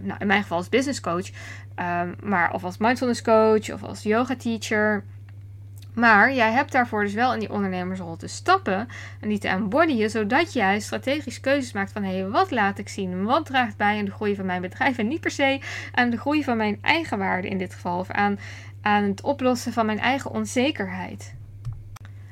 nou, 0.00 0.18
in 0.18 0.26
mijn 0.26 0.42
geval 0.42 0.56
als 0.56 0.68
business 0.68 1.00
coach. 1.00 1.26
Um, 1.76 2.14
maar 2.22 2.52
of 2.52 2.64
als 2.64 2.78
mindfulness 2.78 3.22
coach 3.22 3.72
of 3.72 3.82
als 3.82 4.02
yoga 4.02 4.36
teacher. 4.36 5.04
Maar 5.94 6.34
jij 6.34 6.52
hebt 6.52 6.72
daarvoor 6.72 7.02
dus 7.02 7.14
wel 7.14 7.32
in 7.32 7.38
die 7.38 7.52
ondernemersrol 7.52 8.16
te 8.16 8.26
stappen 8.26 8.88
en 9.20 9.28
die 9.28 9.38
te 9.38 9.48
embodyen, 9.48 10.10
zodat 10.10 10.52
jij 10.52 10.80
strategisch 10.80 11.40
keuzes 11.40 11.72
maakt 11.72 11.92
van 11.92 12.02
hé, 12.02 12.12
hey, 12.12 12.28
wat 12.28 12.50
laat 12.50 12.78
ik 12.78 12.88
zien? 12.88 13.24
Wat 13.24 13.46
draagt 13.46 13.76
bij 13.76 13.98
aan 13.98 14.04
de 14.04 14.10
groei 14.10 14.34
van 14.34 14.46
mijn 14.46 14.60
bedrijf? 14.60 14.98
En 14.98 15.08
niet 15.08 15.20
per 15.20 15.30
se 15.30 15.60
aan 15.92 16.10
de 16.10 16.18
groei 16.18 16.44
van 16.44 16.56
mijn 16.56 16.78
eigen 16.82 17.18
waarde 17.18 17.48
in 17.48 17.58
dit 17.58 17.74
geval, 17.74 17.98
of 17.98 18.10
aan 18.10 18.38
aan 18.86 19.02
het 19.02 19.20
oplossen 19.20 19.72
van 19.72 19.86
mijn 19.86 19.98
eigen 19.98 20.30
onzekerheid. 20.30 21.34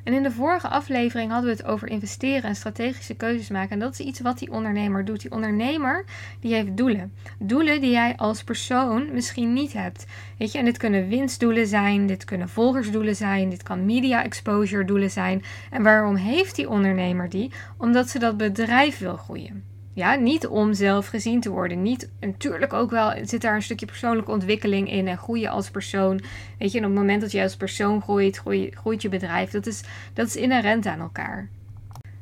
En 0.05 0.13
in 0.13 0.23
de 0.23 0.31
vorige 0.31 0.69
aflevering 0.69 1.31
hadden 1.31 1.51
we 1.51 1.57
het 1.57 1.67
over 1.67 1.89
investeren 1.89 2.43
en 2.43 2.57
strategische 2.57 3.15
keuzes 3.15 3.49
maken. 3.49 3.71
En 3.71 3.79
dat 3.79 3.93
is 3.93 4.07
iets 4.07 4.21
wat 4.21 4.39
die 4.39 4.51
ondernemer 4.51 5.05
doet. 5.05 5.21
Die 5.21 5.31
ondernemer 5.31 6.05
die 6.41 6.55
heeft 6.55 6.77
doelen. 6.77 7.13
Doelen 7.39 7.81
die 7.81 7.91
jij 7.91 8.17
als 8.17 8.45
persoon 8.45 9.13
misschien 9.13 9.53
niet 9.53 9.73
hebt. 9.73 10.07
Weet 10.39 10.53
je, 10.53 10.59
en 10.59 10.65
dit 10.65 10.77
kunnen 10.77 11.09
winstdoelen 11.09 11.67
zijn, 11.67 12.07
dit 12.07 12.25
kunnen 12.25 12.49
volgersdoelen 12.49 13.17
zijn, 13.17 13.51
dit 13.51 13.63
kan 13.63 13.85
media 13.85 14.25
exposure 14.25 14.85
doelen 14.85 15.11
zijn. 15.11 15.43
En 15.71 15.83
waarom 15.83 16.15
heeft 16.15 16.57
die 16.57 16.69
ondernemer 16.69 17.29
die? 17.29 17.51
Omdat 17.79 18.09
ze 18.09 18.19
dat 18.19 18.37
bedrijf 18.37 18.99
wil 18.99 19.17
groeien. 19.17 19.74
Ja, 19.95 20.15
niet 20.15 20.47
om 20.47 20.75
zelf 20.75 21.07
gezien 21.07 21.41
te 21.41 21.51
worden. 21.51 21.83
Niet, 21.83 22.11
natuurlijk 22.21 22.73
ook 22.73 22.91
wel 22.91 23.13
zit 23.23 23.41
daar 23.41 23.55
een 23.55 23.63
stukje 23.63 23.87
persoonlijke 23.87 24.31
ontwikkeling 24.31 24.91
in 24.91 25.09
en 25.09 25.19
groeien 25.19 25.51
als 25.51 25.71
persoon. 25.71 26.21
Weet 26.59 26.73
je, 26.73 26.79
en 26.79 26.85
op 26.85 26.91
het 26.91 27.01
moment 27.01 27.21
dat 27.21 27.33
je 27.33 27.43
als 27.43 27.57
persoon 27.57 28.03
groeit, 28.03 28.37
groeit, 28.37 28.75
groeit 28.75 29.03
je 29.03 29.09
bedrijf. 29.09 29.51
Dat 29.51 29.67
is, 29.67 29.83
dat 30.13 30.27
is 30.27 30.37
inherent 30.37 30.87
aan 30.87 31.01
elkaar. 31.01 31.49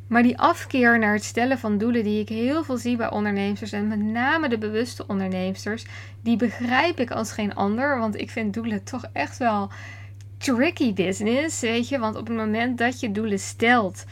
Maar 0.07 0.23
die 0.23 0.39
afkeer 0.39 0.99
naar 0.99 1.15
het 1.15 1.25
stellen 1.25 1.59
van 1.59 1.79
doelen 1.79 2.05
die 2.05 2.21
ik 2.21 2.29
heel 2.29 2.65
veel 2.65 2.77
zie 2.77 2.97
bij 2.97 3.11
ondernemers 3.11 3.73
en 3.73 3.89
met 3.89 4.03
name 4.03 4.49
de 4.49 4.59
bewuste 4.59 5.07
ondernemers, 5.07 5.87
die 6.23 6.37
begrijp 6.37 7.01
ik 7.01 7.11
als 7.11 7.33
geen 7.33 7.55
ander. 7.55 7.99
Want 7.99 8.21
ik 8.21 8.31
vind 8.31 8.55
doelen 8.55 8.85
toch 8.85 9.05
echt 9.13 9.39
wel 9.39 9.71
tricky 10.39 10.93
business, 10.93 11.61
weet 11.61 11.89
je. 11.89 11.99
Want 11.99 12.17
op 12.17 12.27
het 12.27 12.37
moment 12.37 12.79
dat 12.79 13.01
je 13.01 13.13
doelen 13.13 13.39
stelt, 13.39 14.05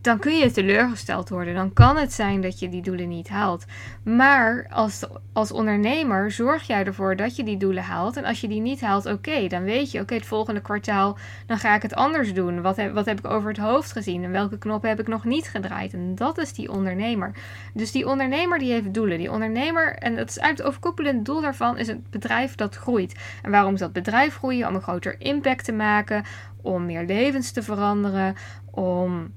dan 0.00 0.18
kun 0.18 0.38
je 0.38 0.50
teleurgesteld 0.50 1.28
worden. 1.28 1.54
Dan 1.54 1.72
kan 1.72 1.96
het 1.96 2.12
zijn 2.12 2.40
dat 2.40 2.58
je 2.58 2.68
die 2.68 2.82
doelen 2.82 3.08
niet 3.08 3.28
haalt. 3.28 3.64
Maar 4.02 4.66
als, 4.70 5.04
als 5.32 5.52
ondernemer 5.52 6.30
zorg 6.30 6.66
jij 6.66 6.84
ervoor 6.84 7.16
dat 7.16 7.36
je 7.36 7.44
die 7.44 7.56
doelen 7.56 7.82
haalt. 7.82 8.16
En 8.16 8.24
als 8.24 8.40
je 8.40 8.48
die 8.48 8.60
niet 8.60 8.80
haalt, 8.80 9.06
oké, 9.06 9.46
dan 9.46 9.62
weet 9.62 9.90
je, 9.90 10.00
oké, 10.00 10.14
het 10.14 10.26
volgende 10.26 10.60
kwartaal, 10.60 11.18
dan 11.46 11.58
ga 11.58 11.74
ik 11.74 11.82
het 11.82 11.94
anders 11.94 12.34
doen. 12.34 12.62
Wat 12.62 12.76
heb, 12.76 12.94
wat 12.94 13.06
heb 13.06 13.18
ik 13.18 13.26
over 13.26 13.48
het 13.48 13.58
hoofd 13.58 13.92
gezien? 13.92 14.24
En 14.24 14.30
welke 14.30 14.58
knoppen 14.58 14.88
heb 14.88 15.00
ik 15.00 15.08
nog 15.08 15.24
niet 15.24 15.48
gedraaid? 15.48 15.92
En 15.92 16.14
dat 16.14 16.38
is 16.38 16.52
die 16.52 16.70
ondernemer. 16.70 17.32
Dus 17.74 17.92
die 17.92 18.08
ondernemer 18.08 18.58
die 18.58 18.72
heeft 18.72 18.94
doelen. 18.94 19.18
Die 19.18 19.30
ondernemer, 19.30 19.94
en 19.94 20.16
dat 20.16 20.28
is 20.28 20.38
eigenlijk 20.38 20.58
het 20.58 20.66
overkoepelende 20.66 21.22
doel 21.22 21.40
daarvan, 21.40 21.78
is 21.78 21.88
een 21.88 22.04
bedrijf 22.10 22.54
dat 22.54 22.76
groeit. 22.76 23.14
En 23.42 23.50
waarom 23.50 23.74
is 23.74 23.80
dat 23.80 23.92
bedrijf 23.92 24.36
groeien? 24.36 24.68
Om 24.68 24.74
een 24.74 24.82
groter 24.82 25.14
impact 25.18 25.64
te 25.64 25.72
maken, 25.72 26.24
om 26.62 26.86
meer 26.86 27.04
levens 27.04 27.50
te 27.50 27.62
veranderen, 27.62 28.34
om 28.70 29.32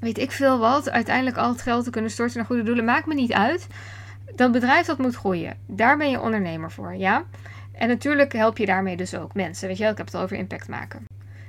weet 0.00 0.18
ik 0.18 0.30
veel 0.30 0.58
wat, 0.58 0.90
uiteindelijk 0.90 1.36
al 1.36 1.48
het 1.48 1.62
geld 1.62 1.84
te 1.84 1.90
kunnen 1.90 2.10
storten 2.10 2.36
naar 2.36 2.46
goede 2.46 2.62
doelen, 2.62 2.84
maakt 2.84 3.06
me 3.06 3.14
niet 3.14 3.32
uit. 3.32 3.66
Dat 4.34 4.52
bedrijf 4.52 4.86
dat 4.86 4.98
moet 4.98 5.16
groeien. 5.16 5.56
Daar 5.66 5.96
ben 5.96 6.10
je 6.10 6.20
ondernemer 6.20 6.70
voor, 6.70 6.94
ja? 6.94 7.24
En 7.72 7.88
natuurlijk 7.88 8.32
help 8.32 8.58
je 8.58 8.66
daarmee 8.66 8.96
dus 8.96 9.14
ook 9.14 9.34
mensen. 9.34 9.68
Weet 9.68 9.76
je 9.76 9.82
wel, 9.82 9.92
ik 9.92 9.98
heb 9.98 10.06
het 10.06 10.16
over 10.16 10.36
impact 10.36 10.68
maken. 10.68 11.04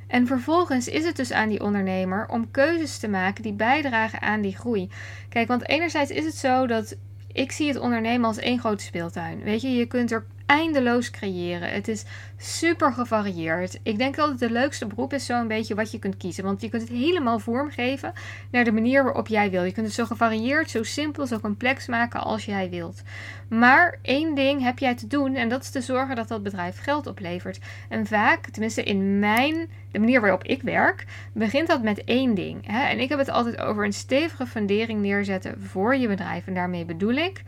En 0.08 0.28
vervolgens 0.28 0.88
is 0.88 1.06
het 1.06 1.16
dus 1.16 1.32
aan 1.32 1.50
die 1.50 1.62
ondernemer 1.62 2.28
om 2.30 2.52
keuzes 2.52 2.98
te 2.98 3.08
maken 3.08 3.44
die 3.44 3.54
bijdragen 3.54 4.22
aan 4.22 4.42
die 4.42 4.58
groei. 4.58 4.90
Kijk, 5.30 5.48
want 5.48 5.68
enerzijds 5.68 6.12
is 6.12 6.26
het 6.26 6.36
zo 6.36 6.68
dat 6.68 6.96
ik 7.32 7.52
zie 7.52 7.68
het 7.68 7.78
ondernemen 7.78 8.28
als 8.28 8.38
één 8.38 8.60
grote 8.60 8.84
speeltuin. 8.84 9.44
Weet 9.44 9.62
je, 9.62 9.70
je 9.70 9.86
kunt 9.86 10.12
er 10.12 10.26
eindeloos 10.48 11.10
creëren. 11.10 11.70
Het 11.72 11.88
is 11.88 12.04
super 12.38 12.94
gevarieerd. 12.94 13.80
Ik 13.84 13.98
denk 13.98 14.16
dat 14.16 14.30
het 14.30 14.40
de 14.40 14.52
leukste 14.52 14.86
beroep 14.86 15.14
is 15.14 15.26
zo'n 15.26 15.48
beetje 15.48 15.76
wat 15.76 15.92
je 15.92 16.00
kunt 16.00 16.18
kiezen. 16.18 16.44
Want 16.44 16.62
je 16.62 16.70
kunt 16.70 16.82
het 16.82 16.92
helemaal 16.92 17.40
vormgeven 17.40 18.14
naar 18.52 18.64
de 18.64 18.72
manier 18.72 19.04
waarop 19.04 19.28
jij 19.28 19.50
wil. 19.50 19.64
Je 19.64 19.72
kunt 19.72 19.86
het 19.86 19.96
zo 19.96 20.06
gevarieerd, 20.06 20.70
zo 20.70 20.84
simpel, 20.84 21.28
zo 21.28 21.40
complex 21.40 21.88
maken 21.88 22.22
als 22.22 22.46
jij 22.46 22.70
wilt. 22.70 23.02
Maar 23.50 24.00
één 24.02 24.36
ding 24.36 24.62
heb 24.62 24.80
jij 24.80 24.96
te 24.96 25.08
doen 25.08 25.36
en 25.36 25.50
dat 25.50 25.62
is 25.62 25.70
te 25.70 25.82
zorgen 25.82 26.16
dat 26.16 26.28
dat 26.28 26.44
bedrijf 26.44 26.80
geld 26.80 27.08
oplevert. 27.08 27.60
En 27.90 28.06
vaak, 28.06 28.50
tenminste 28.50 28.84
in 28.84 29.20
mijn, 29.20 29.70
de 29.92 30.00
manier 30.00 30.22
waarop 30.22 30.44
ik 30.44 30.62
werk, 30.62 31.06
begint 31.34 31.68
dat 31.68 31.82
met 31.82 32.04
één 32.04 32.34
ding. 32.34 32.68
Hè? 32.68 32.88
En 32.88 33.00
ik 33.00 33.10
heb 33.10 33.20
het 33.20 33.30
altijd 33.30 33.58
over 33.58 33.86
een 33.86 33.94
stevige 33.94 34.46
fundering 34.46 35.02
neerzetten 35.02 35.62
voor 35.62 35.96
je 35.96 36.08
bedrijf. 36.08 36.48
En 36.48 36.54
daarmee 36.54 36.86
bedoel 36.86 37.16
ik 37.16 37.44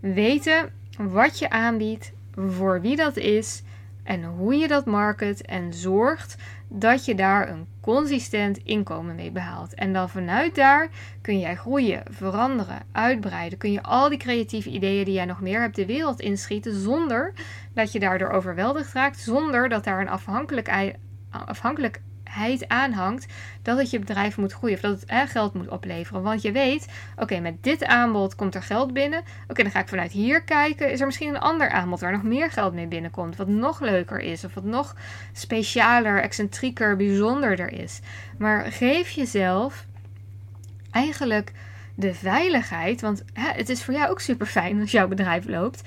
weten 0.00 0.72
wat 0.96 1.38
je 1.38 1.50
aanbiedt, 1.50 2.12
voor 2.34 2.80
wie 2.80 2.96
dat 2.96 3.16
is 3.16 3.62
en 4.02 4.24
hoe 4.24 4.54
je 4.54 4.68
dat 4.68 4.86
market 4.86 5.46
en 5.46 5.74
zorgt 5.74 6.36
dat 6.68 7.04
je 7.04 7.14
daar 7.14 7.48
een 7.48 7.66
consistent 7.80 8.58
inkomen 8.58 9.14
mee 9.14 9.30
behaalt. 9.30 9.74
En 9.74 9.92
dan 9.92 10.08
vanuit 10.08 10.54
daar 10.54 10.88
kun 11.20 11.38
jij 11.38 11.56
groeien, 11.56 12.02
veranderen, 12.10 12.82
uitbreiden. 12.92 13.58
Kun 13.58 13.72
je 13.72 13.82
al 13.82 14.08
die 14.08 14.18
creatieve 14.18 14.70
ideeën 14.70 15.04
die 15.04 15.14
jij 15.14 15.24
nog 15.24 15.40
meer 15.40 15.60
hebt 15.60 15.76
de 15.76 15.86
wereld 15.86 16.20
inschieten 16.20 16.74
zonder 16.74 17.32
dat 17.74 17.92
je 17.92 17.98
daardoor 17.98 18.30
overweldigd 18.30 18.92
raakt, 18.92 19.18
zonder 19.18 19.68
dat 19.68 19.84
daar 19.84 20.00
een 20.00 20.08
afhankelijkheid 20.08 20.96
afhankelijk 21.30 22.00
aanhangt 22.66 23.26
dat 23.62 23.78
het 23.78 23.90
je 23.90 23.98
bedrijf 23.98 24.36
moet 24.36 24.52
groeien 24.52 24.76
of 24.76 24.82
dat 24.82 25.02
het 25.06 25.30
geld 25.30 25.54
moet 25.54 25.68
opleveren. 25.68 26.22
Want 26.22 26.42
je 26.42 26.52
weet, 26.52 26.88
oké, 27.16 27.40
met 27.40 27.62
dit 27.62 27.84
aanbod 27.84 28.34
komt 28.34 28.54
er 28.54 28.62
geld 28.62 28.92
binnen. 28.92 29.22
Oké, 29.48 29.62
dan 29.62 29.72
ga 29.72 29.80
ik 29.80 29.88
vanuit 29.88 30.12
hier 30.12 30.42
kijken. 30.42 30.90
Is 30.90 31.00
er 31.00 31.06
misschien 31.06 31.28
een 31.28 31.40
ander 31.40 31.70
aanbod 31.70 32.00
waar 32.00 32.12
nog 32.12 32.22
meer 32.22 32.50
geld 32.50 32.74
mee 32.74 32.86
binnenkomt, 32.86 33.36
wat 33.36 33.48
nog 33.48 33.80
leuker 33.80 34.20
is 34.20 34.44
of 34.44 34.54
wat 34.54 34.64
nog 34.64 34.96
specialer, 35.32 36.22
excentrieker, 36.22 36.96
bijzonderder 36.96 37.72
is. 37.72 38.00
Maar 38.38 38.72
geef 38.72 39.10
jezelf 39.10 39.86
eigenlijk 40.90 41.52
de 41.94 42.14
veiligheid, 42.14 43.00
want 43.00 43.24
hè, 43.32 43.50
het 43.52 43.68
is 43.68 43.84
voor 43.84 43.94
jou 43.94 44.10
ook 44.10 44.20
super 44.20 44.46
fijn 44.46 44.80
als 44.80 44.90
jouw 44.90 45.08
bedrijf 45.08 45.48
loopt 45.48 45.82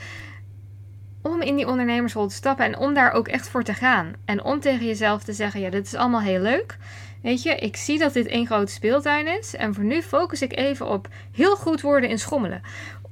om 1.26 1.42
in 1.42 1.56
die 1.56 1.68
ondernemersrol 1.68 2.28
te 2.28 2.36
stappen 2.36 2.66
en 2.66 2.78
om 2.78 2.94
daar 2.94 3.12
ook 3.12 3.28
echt 3.28 3.50
voor 3.50 3.64
te 3.64 3.74
gaan. 3.74 4.14
En 4.26 4.44
om 4.44 4.60
tegen 4.60 4.86
jezelf 4.86 5.24
te 5.24 5.34
zeggen: 5.34 5.60
ja, 5.60 5.70
dit 5.70 5.86
is 5.86 5.96
allemaal 5.96 6.22
heel 6.22 6.40
leuk. 6.40 6.78
Weet 7.22 7.44
je, 7.44 7.56
ik 7.56 7.76
zie 7.76 8.00
dat 8.00 8.14
dit 8.14 8.28
één 8.28 8.46
grote 8.46 8.72
speeltuin 8.72 9.28
is. 9.28 9.56
En 9.56 9.74
voor 9.74 9.84
nu 9.84 10.02
focus 10.02 10.42
ik 10.42 10.58
even 10.58 10.90
op 10.90 11.08
heel 11.32 11.56
goed 11.56 11.82
worden 11.82 12.10
in 12.10 12.20
schommelen. 12.20 12.62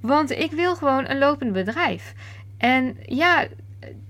Want 0.01 0.31
ik 0.31 0.51
wil 0.51 0.75
gewoon 0.75 1.09
een 1.09 1.17
lopend 1.17 1.53
bedrijf. 1.53 2.13
En 2.57 2.97
ja, 3.05 3.47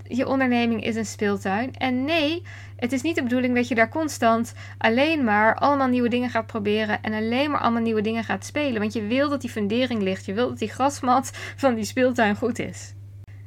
je 0.08 0.28
onderneming 0.28 0.84
is 0.84 0.96
een 0.96 1.06
speeltuin. 1.06 1.76
En 1.76 2.04
nee, 2.04 2.44
het 2.76 2.92
is 2.92 3.02
niet 3.02 3.16
de 3.16 3.24
bedoeling 3.24 3.56
dat 3.56 3.68
je 3.68 3.76
daar 3.76 3.90
constant 3.90 4.54
alleen 4.78 5.24
maar 5.24 5.56
allemaal 5.56 5.88
nieuwe 5.88 6.10
dingen 6.10 6.30
gaat 6.30 6.46
proberen 6.46 7.02
en 7.02 7.14
alleen 7.14 7.52
maar 7.52 7.60
allemaal 7.60 7.82
nieuwe 7.82 8.02
dingen 8.02 8.24
gaat 8.24 8.46
spelen. 8.46 8.80
Want 8.80 8.94
je 8.94 9.08
wil 9.08 9.30
dat 9.30 9.42
die 9.42 9.50
fundering 9.50 10.02
ligt. 10.02 10.26
Je 10.26 10.34
wil 10.34 10.48
dat 10.48 10.60
die 10.60 10.72
grasmat 10.72 11.32
van 11.56 11.76
die 11.76 11.86
speeltuin 11.86 12.36
goed 12.36 12.60
is. 12.60 12.94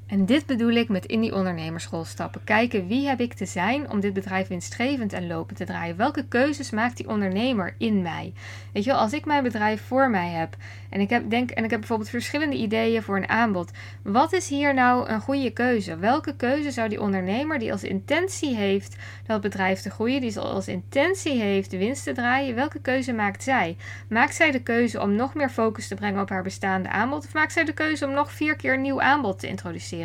En 0.06 0.26
dit 0.26 0.46
bedoel 0.46 0.70
ik 0.70 0.88
met 0.88 1.06
in 1.06 1.20
die 1.20 1.34
ondernemerschool 1.34 2.04
stappen. 2.04 2.44
Kijken 2.44 2.86
wie 2.86 3.06
heb 3.06 3.20
ik 3.20 3.34
te 3.34 3.46
zijn 3.46 3.90
om 3.90 4.00
dit 4.00 4.12
bedrijf 4.12 4.48
winstgevend 4.48 5.12
en 5.12 5.26
lopend 5.26 5.58
te 5.58 5.64
draaien. 5.64 5.96
Welke 5.96 6.24
keuzes 6.28 6.70
maakt 6.70 6.96
die 6.96 7.08
ondernemer 7.08 7.74
in 7.78 8.02
mij? 8.02 8.32
Weet 8.72 8.84
je 8.84 8.90
wel, 8.90 9.00
als 9.00 9.12
ik 9.12 9.24
mijn 9.24 9.42
bedrijf 9.42 9.82
voor 9.86 10.10
mij 10.10 10.28
heb 10.28 10.56
en 10.90 11.00
ik 11.00 11.10
heb, 11.10 11.30
denk, 11.30 11.50
en 11.50 11.64
ik 11.64 11.70
heb 11.70 11.78
bijvoorbeeld 11.78 12.08
verschillende 12.08 12.56
ideeën 12.56 13.02
voor 13.02 13.16
een 13.16 13.28
aanbod. 13.28 13.70
Wat 14.02 14.32
is 14.32 14.48
hier 14.48 14.74
nou 14.74 15.08
een 15.08 15.20
goede 15.20 15.50
keuze? 15.50 15.96
Welke 15.96 16.36
keuze 16.36 16.70
zou 16.70 16.88
die 16.88 17.00
ondernemer 17.00 17.58
die 17.58 17.72
als 17.72 17.82
intentie 17.82 18.56
heeft 18.56 18.96
dat 19.26 19.40
bedrijf 19.40 19.80
te 19.80 19.90
groeien, 19.90 20.20
die 20.20 20.38
als 20.38 20.68
intentie 20.68 21.40
heeft 21.40 21.70
winst 21.70 22.04
te 22.04 22.12
draaien, 22.12 22.54
welke 22.54 22.80
keuze 22.80 23.12
maakt 23.12 23.42
zij? 23.42 23.76
Maakt 24.08 24.34
zij 24.34 24.50
de 24.50 24.62
keuze 24.62 25.00
om 25.00 25.14
nog 25.14 25.34
meer 25.34 25.50
focus 25.50 25.88
te 25.88 25.94
brengen 25.94 26.20
op 26.20 26.28
haar 26.28 26.42
bestaande 26.42 26.88
aanbod? 26.88 27.24
Of 27.24 27.34
maakt 27.34 27.52
zij 27.52 27.64
de 27.64 27.72
keuze 27.72 28.06
om 28.06 28.12
nog 28.12 28.32
vier 28.32 28.56
keer 28.56 28.74
een 28.74 28.80
nieuw 28.80 29.00
aanbod 29.00 29.38
te 29.38 29.48
introduceren? 29.48 29.95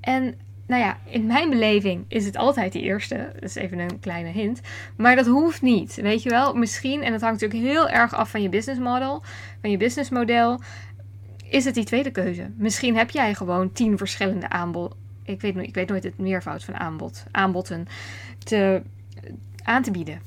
En 0.00 0.34
nou 0.66 0.82
ja, 0.82 0.98
in 1.04 1.26
mijn 1.26 1.50
beleving 1.50 2.04
is 2.08 2.24
het 2.24 2.36
altijd 2.36 2.72
die 2.72 2.82
eerste. 2.82 3.30
Dat 3.34 3.42
is 3.42 3.54
even 3.54 3.78
een 3.78 4.00
kleine 4.00 4.28
hint. 4.28 4.60
Maar 4.96 5.16
dat 5.16 5.26
hoeft 5.26 5.62
niet. 5.62 5.94
Weet 5.94 6.22
je 6.22 6.30
wel, 6.30 6.54
misschien, 6.54 7.02
en 7.02 7.12
dat 7.12 7.20
hangt 7.20 7.40
natuurlijk 7.40 7.70
heel 7.70 7.88
erg 7.88 8.14
af 8.14 8.30
van 8.30 8.42
je 8.42 8.48
business 8.48 8.80
model, 8.80 9.22
van 9.60 9.70
je 9.70 9.76
businessmodel, 9.76 10.60
is 11.48 11.64
het 11.64 11.74
die 11.74 11.84
tweede 11.84 12.10
keuze. 12.10 12.50
Misschien 12.56 12.96
heb 12.96 13.10
jij 13.10 13.34
gewoon 13.34 13.72
tien 13.72 13.98
verschillende 13.98 14.48
aanbod. 14.48 14.94
Ik 15.22 15.40
weet, 15.40 15.56
ik 15.56 15.74
weet 15.74 15.88
nooit 15.88 16.04
het 16.04 16.18
meervoud 16.18 16.64
van 16.64 16.76
aanbod, 16.76 17.24
aanboden 17.30 17.86
te, 18.44 18.82
aan 19.62 19.82
te 19.82 19.90
bieden. 19.90 20.20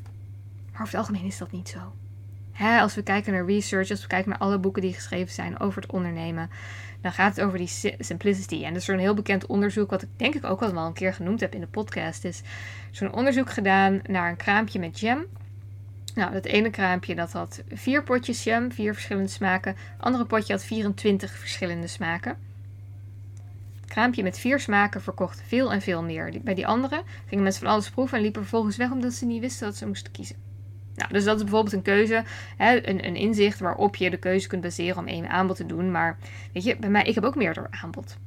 Maar 0.71 0.81
over 0.81 0.97
het 0.97 1.07
algemeen 1.07 1.25
is 1.25 1.37
dat 1.37 1.51
niet 1.51 1.69
zo. 1.69 1.79
Hè, 2.55 2.79
als 2.79 2.95
we 2.95 3.03
kijken 3.03 3.33
naar 3.33 3.45
research, 3.45 3.89
als 3.89 4.01
we 4.01 4.07
kijken 4.07 4.29
naar 4.29 4.39
alle 4.39 4.57
boeken 4.57 4.81
die 4.81 4.93
geschreven 4.93 5.33
zijn 5.33 5.59
over 5.59 5.81
het 5.81 5.91
ondernemen, 5.91 6.49
dan 7.01 7.11
gaat 7.11 7.35
het 7.35 7.45
over 7.45 7.57
die 7.57 7.95
simplicity. 7.99 8.63
En 8.63 8.73
dat 8.73 8.81
is 8.81 8.87
een 8.87 8.99
heel 8.99 9.13
bekend 9.13 9.45
onderzoek, 9.45 9.89
wat 9.89 10.01
ik 10.01 10.09
denk 10.15 10.35
ik 10.35 10.45
ook 10.45 10.61
al 10.61 10.73
wel 10.73 10.85
een 10.85 10.93
keer 10.93 11.13
genoemd 11.13 11.39
heb 11.39 11.53
in 11.53 11.59
de 11.59 11.67
podcast. 11.67 12.23
Is 12.23 12.41
zo'n 12.91 13.13
onderzoek 13.13 13.49
gedaan 13.49 14.01
naar 14.07 14.29
een 14.29 14.35
kraampje 14.35 14.79
met 14.79 14.99
jam. 14.99 15.25
Nou, 16.13 16.31
dat 16.31 16.45
ene 16.45 16.69
kraampje 16.69 17.15
dat 17.15 17.31
had 17.31 17.63
vier 17.73 18.03
potjes 18.03 18.43
jam, 18.43 18.71
vier 18.71 18.93
verschillende 18.93 19.29
smaken. 19.29 19.71
Het 19.71 20.05
andere 20.05 20.25
potje 20.25 20.53
had 20.53 20.63
24 20.63 21.31
verschillende 21.31 21.87
smaken. 21.87 22.37
Kraampje 23.87 24.23
met 24.23 24.39
vier 24.39 24.59
smaken 24.59 25.01
verkocht 25.01 25.43
veel 25.47 25.71
en 25.71 25.81
veel 25.81 26.03
meer. 26.03 26.33
Bij 26.41 26.53
die 26.53 26.67
andere 26.67 27.03
gingen 27.27 27.43
mensen 27.43 27.61
van 27.61 27.71
alles 27.71 27.89
proeven 27.89 28.17
en 28.17 28.23
liepen 28.23 28.41
vervolgens 28.41 28.77
weg 28.77 28.91
omdat 28.91 29.13
ze 29.13 29.25
niet 29.25 29.41
wisten 29.41 29.67
wat 29.67 29.75
ze 29.75 29.87
moesten 29.87 30.11
kiezen. 30.11 30.54
Nou, 30.95 31.13
dus 31.13 31.23
dat 31.23 31.35
is 31.35 31.41
bijvoorbeeld 31.41 31.73
een 31.73 31.81
keuze, 31.81 32.23
hè, 32.57 32.87
een, 32.87 33.05
een 33.05 33.15
inzicht 33.15 33.59
waarop 33.59 33.95
je 33.95 34.09
de 34.09 34.17
keuze 34.17 34.47
kunt 34.47 34.61
baseren 34.61 34.97
om 34.97 35.07
één 35.07 35.29
aanbod 35.29 35.55
te 35.55 35.65
doen. 35.65 35.91
Maar 35.91 36.17
weet 36.53 36.63
je, 36.63 36.77
bij 36.77 36.89
mij, 36.89 37.03
ik 37.03 37.15
heb 37.15 37.23
ook 37.23 37.35
meerdere 37.35 37.67
aanbod. 37.83 38.17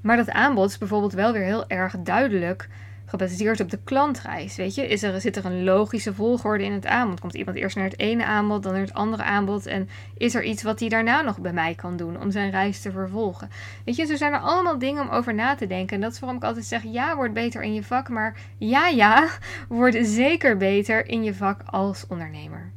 Maar 0.00 0.16
dat 0.16 0.30
aanbod 0.30 0.70
is 0.70 0.78
bijvoorbeeld 0.78 1.12
wel 1.12 1.32
weer 1.32 1.42
heel 1.42 1.68
erg 1.68 1.94
duidelijk 1.98 2.68
gebaseerd 3.08 3.60
op 3.60 3.70
de 3.70 3.78
klantreis. 3.84 4.56
Weet 4.56 4.74
je, 4.74 4.88
is 4.88 5.02
er, 5.02 5.20
zit 5.20 5.36
er 5.36 5.44
een 5.44 5.64
logische 5.64 6.14
volgorde 6.14 6.64
in 6.64 6.72
het 6.72 6.86
aanbod? 6.86 7.20
Komt 7.20 7.34
iemand 7.34 7.56
eerst 7.56 7.76
naar 7.76 7.84
het 7.84 7.98
ene 7.98 8.24
aanbod, 8.24 8.62
dan 8.62 8.72
naar 8.72 8.80
het 8.80 8.94
andere 8.94 9.22
aanbod? 9.22 9.66
En 9.66 9.88
is 10.16 10.34
er 10.34 10.44
iets 10.44 10.62
wat 10.62 10.80
hij 10.80 10.88
daarna 10.88 11.22
nog 11.22 11.38
bij 11.38 11.52
mij 11.52 11.74
kan 11.74 11.96
doen 11.96 12.20
om 12.20 12.30
zijn 12.30 12.50
reis 12.50 12.80
te 12.80 12.90
vervolgen? 12.90 13.50
Weet 13.84 13.96
je, 13.96 14.06
zo 14.06 14.16
zijn 14.16 14.32
er 14.32 14.40
allemaal 14.40 14.78
dingen 14.78 15.02
om 15.02 15.08
over 15.08 15.34
na 15.34 15.54
te 15.54 15.66
denken. 15.66 15.96
En 15.96 16.02
dat 16.02 16.12
is 16.12 16.18
waarom 16.18 16.38
ik 16.38 16.44
altijd 16.44 16.64
zeg: 16.64 16.82
ja, 16.82 17.16
word 17.16 17.32
beter 17.32 17.62
in 17.62 17.74
je 17.74 17.82
vak. 17.82 18.08
Maar 18.08 18.36
ja, 18.58 18.88
ja, 18.88 19.28
word 19.68 19.98
zeker 20.00 20.56
beter 20.56 21.08
in 21.08 21.24
je 21.24 21.34
vak 21.34 21.60
als 21.66 22.04
ondernemer. 22.08 22.72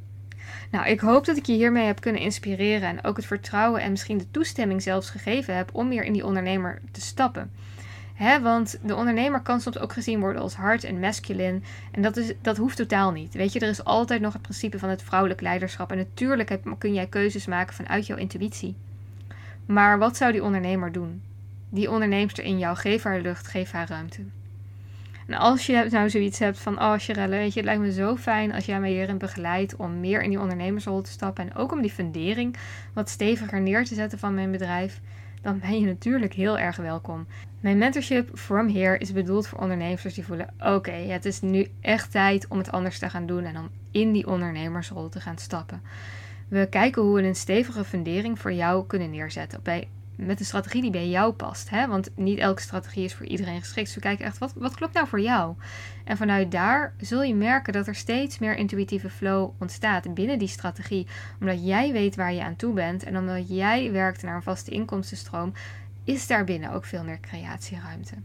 Nou, 0.71 0.87
ik 0.87 0.99
hoop 0.99 1.25
dat 1.25 1.37
ik 1.37 1.45
je 1.45 1.53
hiermee 1.53 1.85
heb 1.85 2.01
kunnen 2.01 2.21
inspireren 2.21 2.89
en 2.89 3.03
ook 3.03 3.17
het 3.17 3.25
vertrouwen 3.25 3.81
en 3.81 3.91
misschien 3.91 4.17
de 4.17 4.31
toestemming 4.31 4.81
zelfs 4.81 5.09
gegeven 5.09 5.55
heb 5.55 5.69
om 5.73 5.87
meer 5.87 6.03
in 6.03 6.13
die 6.13 6.25
ondernemer 6.25 6.81
te 6.91 7.01
stappen 7.01 7.51
want 8.41 8.79
de 8.83 8.95
ondernemer 8.95 9.41
kan 9.41 9.61
soms 9.61 9.79
ook 9.79 9.93
gezien 9.93 10.19
worden 10.19 10.41
als 10.41 10.55
hard 10.55 10.83
en 10.83 10.99
masculine. 10.99 11.59
En 11.91 12.01
dat, 12.01 12.17
is, 12.17 12.33
dat 12.41 12.57
hoeft 12.57 12.77
totaal 12.77 13.11
niet. 13.11 13.33
Weet 13.33 13.53
je, 13.53 13.59
er 13.59 13.69
is 13.69 13.83
altijd 13.83 14.21
nog 14.21 14.33
het 14.33 14.41
principe 14.41 14.79
van 14.79 14.89
het 14.89 15.03
vrouwelijk 15.03 15.41
leiderschap. 15.41 15.91
En 15.91 15.97
natuurlijk 15.97 16.59
kun 16.77 16.93
jij 16.93 17.07
keuzes 17.07 17.45
maken 17.45 17.75
vanuit 17.75 18.07
jouw 18.07 18.17
intuïtie. 18.17 18.75
Maar 19.65 19.97
wat 19.97 20.17
zou 20.17 20.31
die 20.31 20.43
ondernemer 20.43 20.91
doen? 20.91 21.21
Die 21.69 21.91
onderneemster 21.91 22.43
in 22.43 22.59
jou, 22.59 22.77
geef 22.77 23.03
haar 23.03 23.21
lucht, 23.21 23.47
geef 23.47 23.71
haar 23.71 23.89
ruimte. 23.89 24.21
En 25.27 25.33
als 25.37 25.65
je 25.65 25.87
nou 25.89 26.09
zoiets 26.09 26.39
hebt 26.39 26.59
van, 26.59 26.81
oh 26.81 26.93
Charelle, 26.97 27.35
weet 27.35 27.53
je, 27.53 27.59
het 27.59 27.65
lijkt 27.65 27.81
me 27.81 27.91
zo 27.91 28.15
fijn 28.15 28.53
als 28.53 28.65
jij 28.65 28.79
mij 28.79 28.89
hierin 28.89 29.17
begeleidt 29.17 29.75
om 29.75 29.99
meer 29.99 30.21
in 30.21 30.29
die 30.29 30.39
ondernemersrol 30.39 31.01
te 31.01 31.11
stappen 31.11 31.49
en 31.49 31.55
ook 31.55 31.71
om 31.71 31.81
die 31.81 31.91
fundering 31.91 32.55
wat 32.93 33.09
steviger 33.09 33.61
neer 33.61 33.85
te 33.85 33.95
zetten 33.95 34.19
van 34.19 34.33
mijn 34.33 34.51
bedrijf, 34.51 35.01
dan 35.41 35.59
ben 35.59 35.79
je 35.79 35.85
natuurlijk 35.85 36.33
heel 36.33 36.57
erg 36.57 36.75
welkom. 36.75 37.27
Mijn 37.59 37.77
mentorship 37.77 38.37
From 38.37 38.69
Here 38.69 38.97
is 38.97 39.13
bedoeld 39.13 39.47
voor 39.47 39.59
ondernemers 39.59 40.13
die 40.13 40.25
voelen: 40.25 40.53
oké, 40.59 40.91
het 40.91 41.25
is 41.25 41.41
nu 41.41 41.67
echt 41.81 42.11
tijd 42.11 42.47
om 42.47 42.57
het 42.57 42.71
anders 42.71 42.99
te 42.99 43.09
gaan 43.09 43.25
doen 43.25 43.43
en 43.43 43.57
om 43.57 43.69
in 43.91 44.11
die 44.11 44.27
ondernemersrol 44.27 45.09
te 45.09 45.19
gaan 45.19 45.37
stappen. 45.37 45.81
We 46.47 46.67
kijken 46.69 47.01
hoe 47.01 47.15
we 47.15 47.23
een 47.23 47.35
stevige 47.35 47.83
fundering 47.83 48.39
voor 48.39 48.53
jou 48.53 48.87
kunnen 48.87 49.09
neerzetten. 49.09 49.59
Bij 49.63 49.87
met 50.25 50.39
een 50.39 50.45
strategie 50.45 50.81
die 50.81 50.91
bij 50.91 51.09
jou 51.09 51.33
past. 51.33 51.69
Hè? 51.69 51.87
Want 51.87 52.09
niet 52.15 52.37
elke 52.37 52.61
strategie 52.61 53.03
is 53.03 53.13
voor 53.13 53.25
iedereen 53.25 53.59
geschikt. 53.59 53.85
Dus 53.85 53.95
we 53.95 54.01
kijken 54.01 54.25
echt, 54.25 54.37
wat, 54.37 54.53
wat 54.55 54.75
klopt 54.75 54.93
nou 54.93 55.07
voor 55.07 55.21
jou? 55.21 55.55
En 56.05 56.17
vanuit 56.17 56.51
daar 56.51 56.93
zul 56.97 57.23
je 57.23 57.35
merken 57.35 57.73
dat 57.73 57.87
er 57.87 57.95
steeds 57.95 58.39
meer 58.39 58.55
intuïtieve 58.55 59.09
flow 59.09 59.49
ontstaat 59.59 60.13
binnen 60.13 60.39
die 60.39 60.47
strategie. 60.47 61.07
Omdat 61.39 61.65
jij 61.65 61.91
weet 61.91 62.15
waar 62.15 62.33
je 62.33 62.43
aan 62.43 62.55
toe 62.55 62.73
bent 62.73 63.03
en 63.03 63.17
omdat 63.17 63.49
jij 63.49 63.91
werkt 63.91 64.23
naar 64.23 64.35
een 64.35 64.43
vaste 64.43 64.71
inkomstenstroom, 64.71 65.53
is 66.03 66.27
daar 66.27 66.43
binnen 66.43 66.71
ook 66.71 66.85
veel 66.85 67.03
meer 67.03 67.19
creatieruimte. 67.19 68.15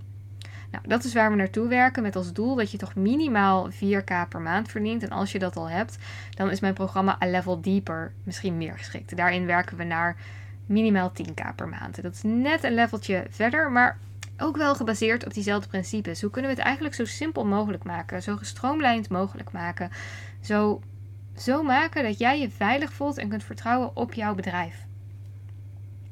Nou, 0.70 0.84
dat 0.88 1.04
is 1.04 1.14
waar 1.14 1.30
we 1.30 1.36
naartoe 1.36 1.68
werken 1.68 2.02
met 2.02 2.16
als 2.16 2.32
doel 2.32 2.54
dat 2.54 2.70
je 2.70 2.78
toch 2.78 2.94
minimaal 2.94 3.70
4k 3.70 4.28
per 4.28 4.40
maand 4.40 4.70
verdient. 4.70 5.02
En 5.02 5.10
als 5.10 5.32
je 5.32 5.38
dat 5.38 5.56
al 5.56 5.68
hebt, 5.68 5.98
dan 6.30 6.50
is 6.50 6.60
mijn 6.60 6.74
programma 6.74 7.18
A 7.22 7.26
Level 7.26 7.60
Deeper 7.60 8.12
misschien 8.22 8.56
meer 8.56 8.78
geschikt. 8.78 9.16
Daarin 9.16 9.46
werken 9.46 9.76
we 9.76 9.84
naar 9.84 10.16
minimaal 10.66 11.12
10k 11.22 11.54
per 11.56 11.68
maand. 11.68 12.02
Dat 12.02 12.14
is 12.14 12.22
net 12.22 12.64
een 12.64 12.74
leveltje 12.74 13.26
verder, 13.30 13.72
maar 13.72 13.98
ook 14.38 14.56
wel 14.56 14.74
gebaseerd 14.74 15.26
op 15.26 15.34
diezelfde 15.34 15.68
principes. 15.68 16.20
Hoe 16.20 16.30
kunnen 16.30 16.50
we 16.50 16.56
het 16.56 16.66
eigenlijk 16.66 16.96
zo 16.96 17.04
simpel 17.04 17.46
mogelijk 17.46 17.84
maken, 17.84 18.22
zo 18.22 18.36
gestroomlijnd 18.36 19.08
mogelijk 19.08 19.52
maken, 19.52 19.90
zo, 20.40 20.80
zo 21.36 21.62
maken 21.62 22.02
dat 22.02 22.18
jij 22.18 22.40
je 22.40 22.50
veilig 22.50 22.92
voelt 22.92 23.18
en 23.18 23.28
kunt 23.28 23.44
vertrouwen 23.44 23.96
op 23.96 24.12
jouw 24.12 24.34
bedrijf. 24.34 24.84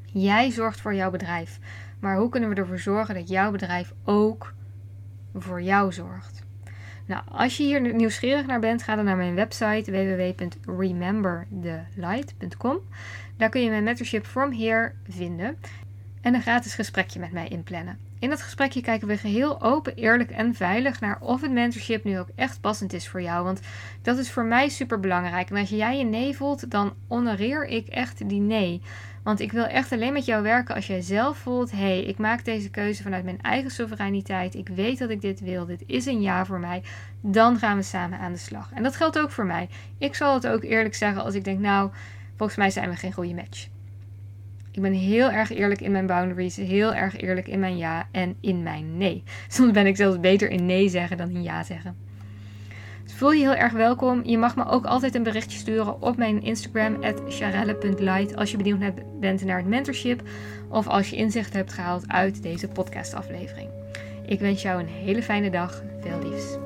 Jij 0.05 0.51
zorgt 0.51 0.81
voor 0.81 0.95
jouw 0.95 1.11
bedrijf, 1.11 1.59
maar 2.01 2.17
hoe 2.17 2.29
kunnen 2.29 2.49
we 2.49 2.55
ervoor 2.55 2.79
zorgen 2.79 3.15
dat 3.15 3.29
jouw 3.29 3.51
bedrijf 3.51 3.93
ook 4.05 4.55
voor 5.35 5.63
jou 5.63 5.93
zorgt? 5.93 6.43
Nou, 7.07 7.23
als 7.29 7.57
je 7.57 7.63
hier 7.63 7.95
nieuwsgierig 7.95 8.47
naar 8.47 8.61
bent, 8.61 8.83
ga 8.83 8.97
dan 8.97 9.05
naar 9.05 9.17
mijn 9.17 9.35
website 9.35 9.91
www.rememberthelight.com. 9.91 12.79
Daar 13.37 13.49
kun 13.49 13.63
je 13.63 13.71
mijn 13.71 13.85
mentorship 13.85 14.27
From 14.27 14.53
Here 14.53 14.93
vinden 15.09 15.57
en 16.21 16.35
een 16.35 16.43
gratis 16.43 16.75
gesprekje 16.75 17.21
met 17.21 17.33
mij 17.33 17.49
inplannen. 17.49 17.99
In 18.19 18.31
dat 18.31 18.43
gesprekje 18.43 18.81
kijken 18.81 19.09
we 19.09 19.17
geheel 19.17 19.63
open, 19.63 19.95
eerlijk 19.95 20.31
en 20.31 20.55
veilig 20.55 21.01
naar 21.01 21.21
of 21.21 21.41
het 21.41 21.53
mentorship 21.53 22.05
nu 22.05 22.19
ook 22.19 22.29
echt 22.35 22.61
passend 22.61 22.93
is 22.93 23.09
voor 23.09 23.23
jou. 23.23 23.45
Want 23.45 23.61
dat 24.03 24.19
is 24.19 24.31
voor 24.31 24.45
mij 24.45 24.69
super 24.69 25.01
belangrijk. 25.01 25.51
En 25.51 25.57
als 25.57 25.69
jij 25.69 25.99
je 25.99 26.05
nee 26.05 26.37
voelt, 26.37 26.71
dan 26.71 26.95
honoreer 27.09 27.67
ik 27.67 27.87
echt 27.87 28.29
die 28.29 28.41
nee. 28.41 28.83
Want 29.23 29.41
ik 29.41 29.53
wil 29.53 29.65
echt 29.65 29.93
alleen 29.93 30.13
met 30.13 30.25
jou 30.25 30.43
werken 30.43 30.75
als 30.75 30.87
jij 30.87 31.01
zelf 31.01 31.37
voelt: 31.37 31.71
hé, 31.71 31.79
hey, 31.79 32.05
ik 32.05 32.19
maak 32.19 32.45
deze 32.45 32.71
keuze 32.71 33.03
vanuit 33.03 33.25
mijn 33.25 33.43
eigen 33.43 33.71
soevereiniteit. 33.71 34.55
Ik 34.55 34.69
weet 34.69 34.99
dat 34.99 35.11
ik 35.11 35.21
dit 35.21 35.41
wil. 35.41 35.67
Dit 35.67 35.83
is 35.87 36.07
een 36.07 36.21
ja 36.21 36.45
voor 36.47 36.61
mij. 36.61 36.83
Dan 37.21 37.59
gaan 37.59 37.77
we 37.77 37.83
samen 37.83 38.19
aan 38.19 38.33
de 38.33 38.39
slag. 38.39 38.71
En 38.75 38.83
dat 38.83 38.97
geldt 38.97 39.19
ook 39.19 39.31
voor 39.31 39.47
mij. 39.47 39.69
Ik 39.99 40.15
zal 40.15 40.35
het 40.35 40.47
ook 40.47 40.63
eerlijk 40.63 40.95
zeggen 40.95 41.23
als 41.23 41.35
ik 41.35 41.45
denk: 41.45 41.61
nou, 41.61 41.91
volgens 42.37 42.59
mij 42.59 42.71
zijn 42.71 42.91
we 42.91 42.97
geen 42.97 43.13
goede 43.13 43.35
match. 43.35 43.69
Ik 44.75 44.83
ben 44.83 44.93
heel 44.93 45.31
erg 45.31 45.51
eerlijk 45.51 45.81
in 45.81 45.91
mijn 45.91 46.07
boundaries, 46.07 46.57
heel 46.57 46.95
erg 46.95 47.17
eerlijk 47.17 47.49
in 47.49 47.59
mijn 47.59 47.77
ja 47.77 48.09
en 48.11 48.37
in 48.41 48.63
mijn 48.63 48.97
nee. 48.97 49.23
Soms 49.49 49.73
ben 49.73 49.87
ik 49.87 49.97
zelfs 49.97 50.21
beter 50.21 50.51
in 50.51 50.67
nee 50.67 50.89
zeggen 50.89 51.17
dan 51.17 51.31
in 51.31 51.43
ja 51.43 51.63
zeggen. 51.63 51.97
Dus 53.05 53.15
voel 53.15 53.33
je 53.33 53.41
heel 53.41 53.55
erg 53.55 53.73
welkom. 53.73 54.25
Je 54.25 54.39
mag 54.39 54.57
me 54.57 54.65
ook 54.67 54.85
altijd 54.85 55.15
een 55.15 55.23
berichtje 55.23 55.59
sturen 55.59 56.03
op 56.03 56.17
mijn 56.17 56.43
Instagram, 56.43 56.97
charelle.light, 57.29 58.37
als 58.37 58.51
je 58.51 58.57
benieuwd 58.57 58.95
bent 59.21 59.45
naar 59.45 59.57
het 59.57 59.67
mentorship 59.67 60.23
of 60.69 60.87
als 60.87 61.11
je 61.11 61.17
inzicht 61.17 61.53
hebt 61.53 61.73
gehaald 61.73 62.09
uit 62.09 62.43
deze 62.43 62.69
podcastaflevering. 62.69 63.69
Ik 64.27 64.41
wens 64.41 64.63
jou 64.63 64.81
een 64.81 64.89
hele 64.89 65.23
fijne 65.23 65.51
dag. 65.51 65.83
Veel 66.01 66.31
liefs. 66.31 66.64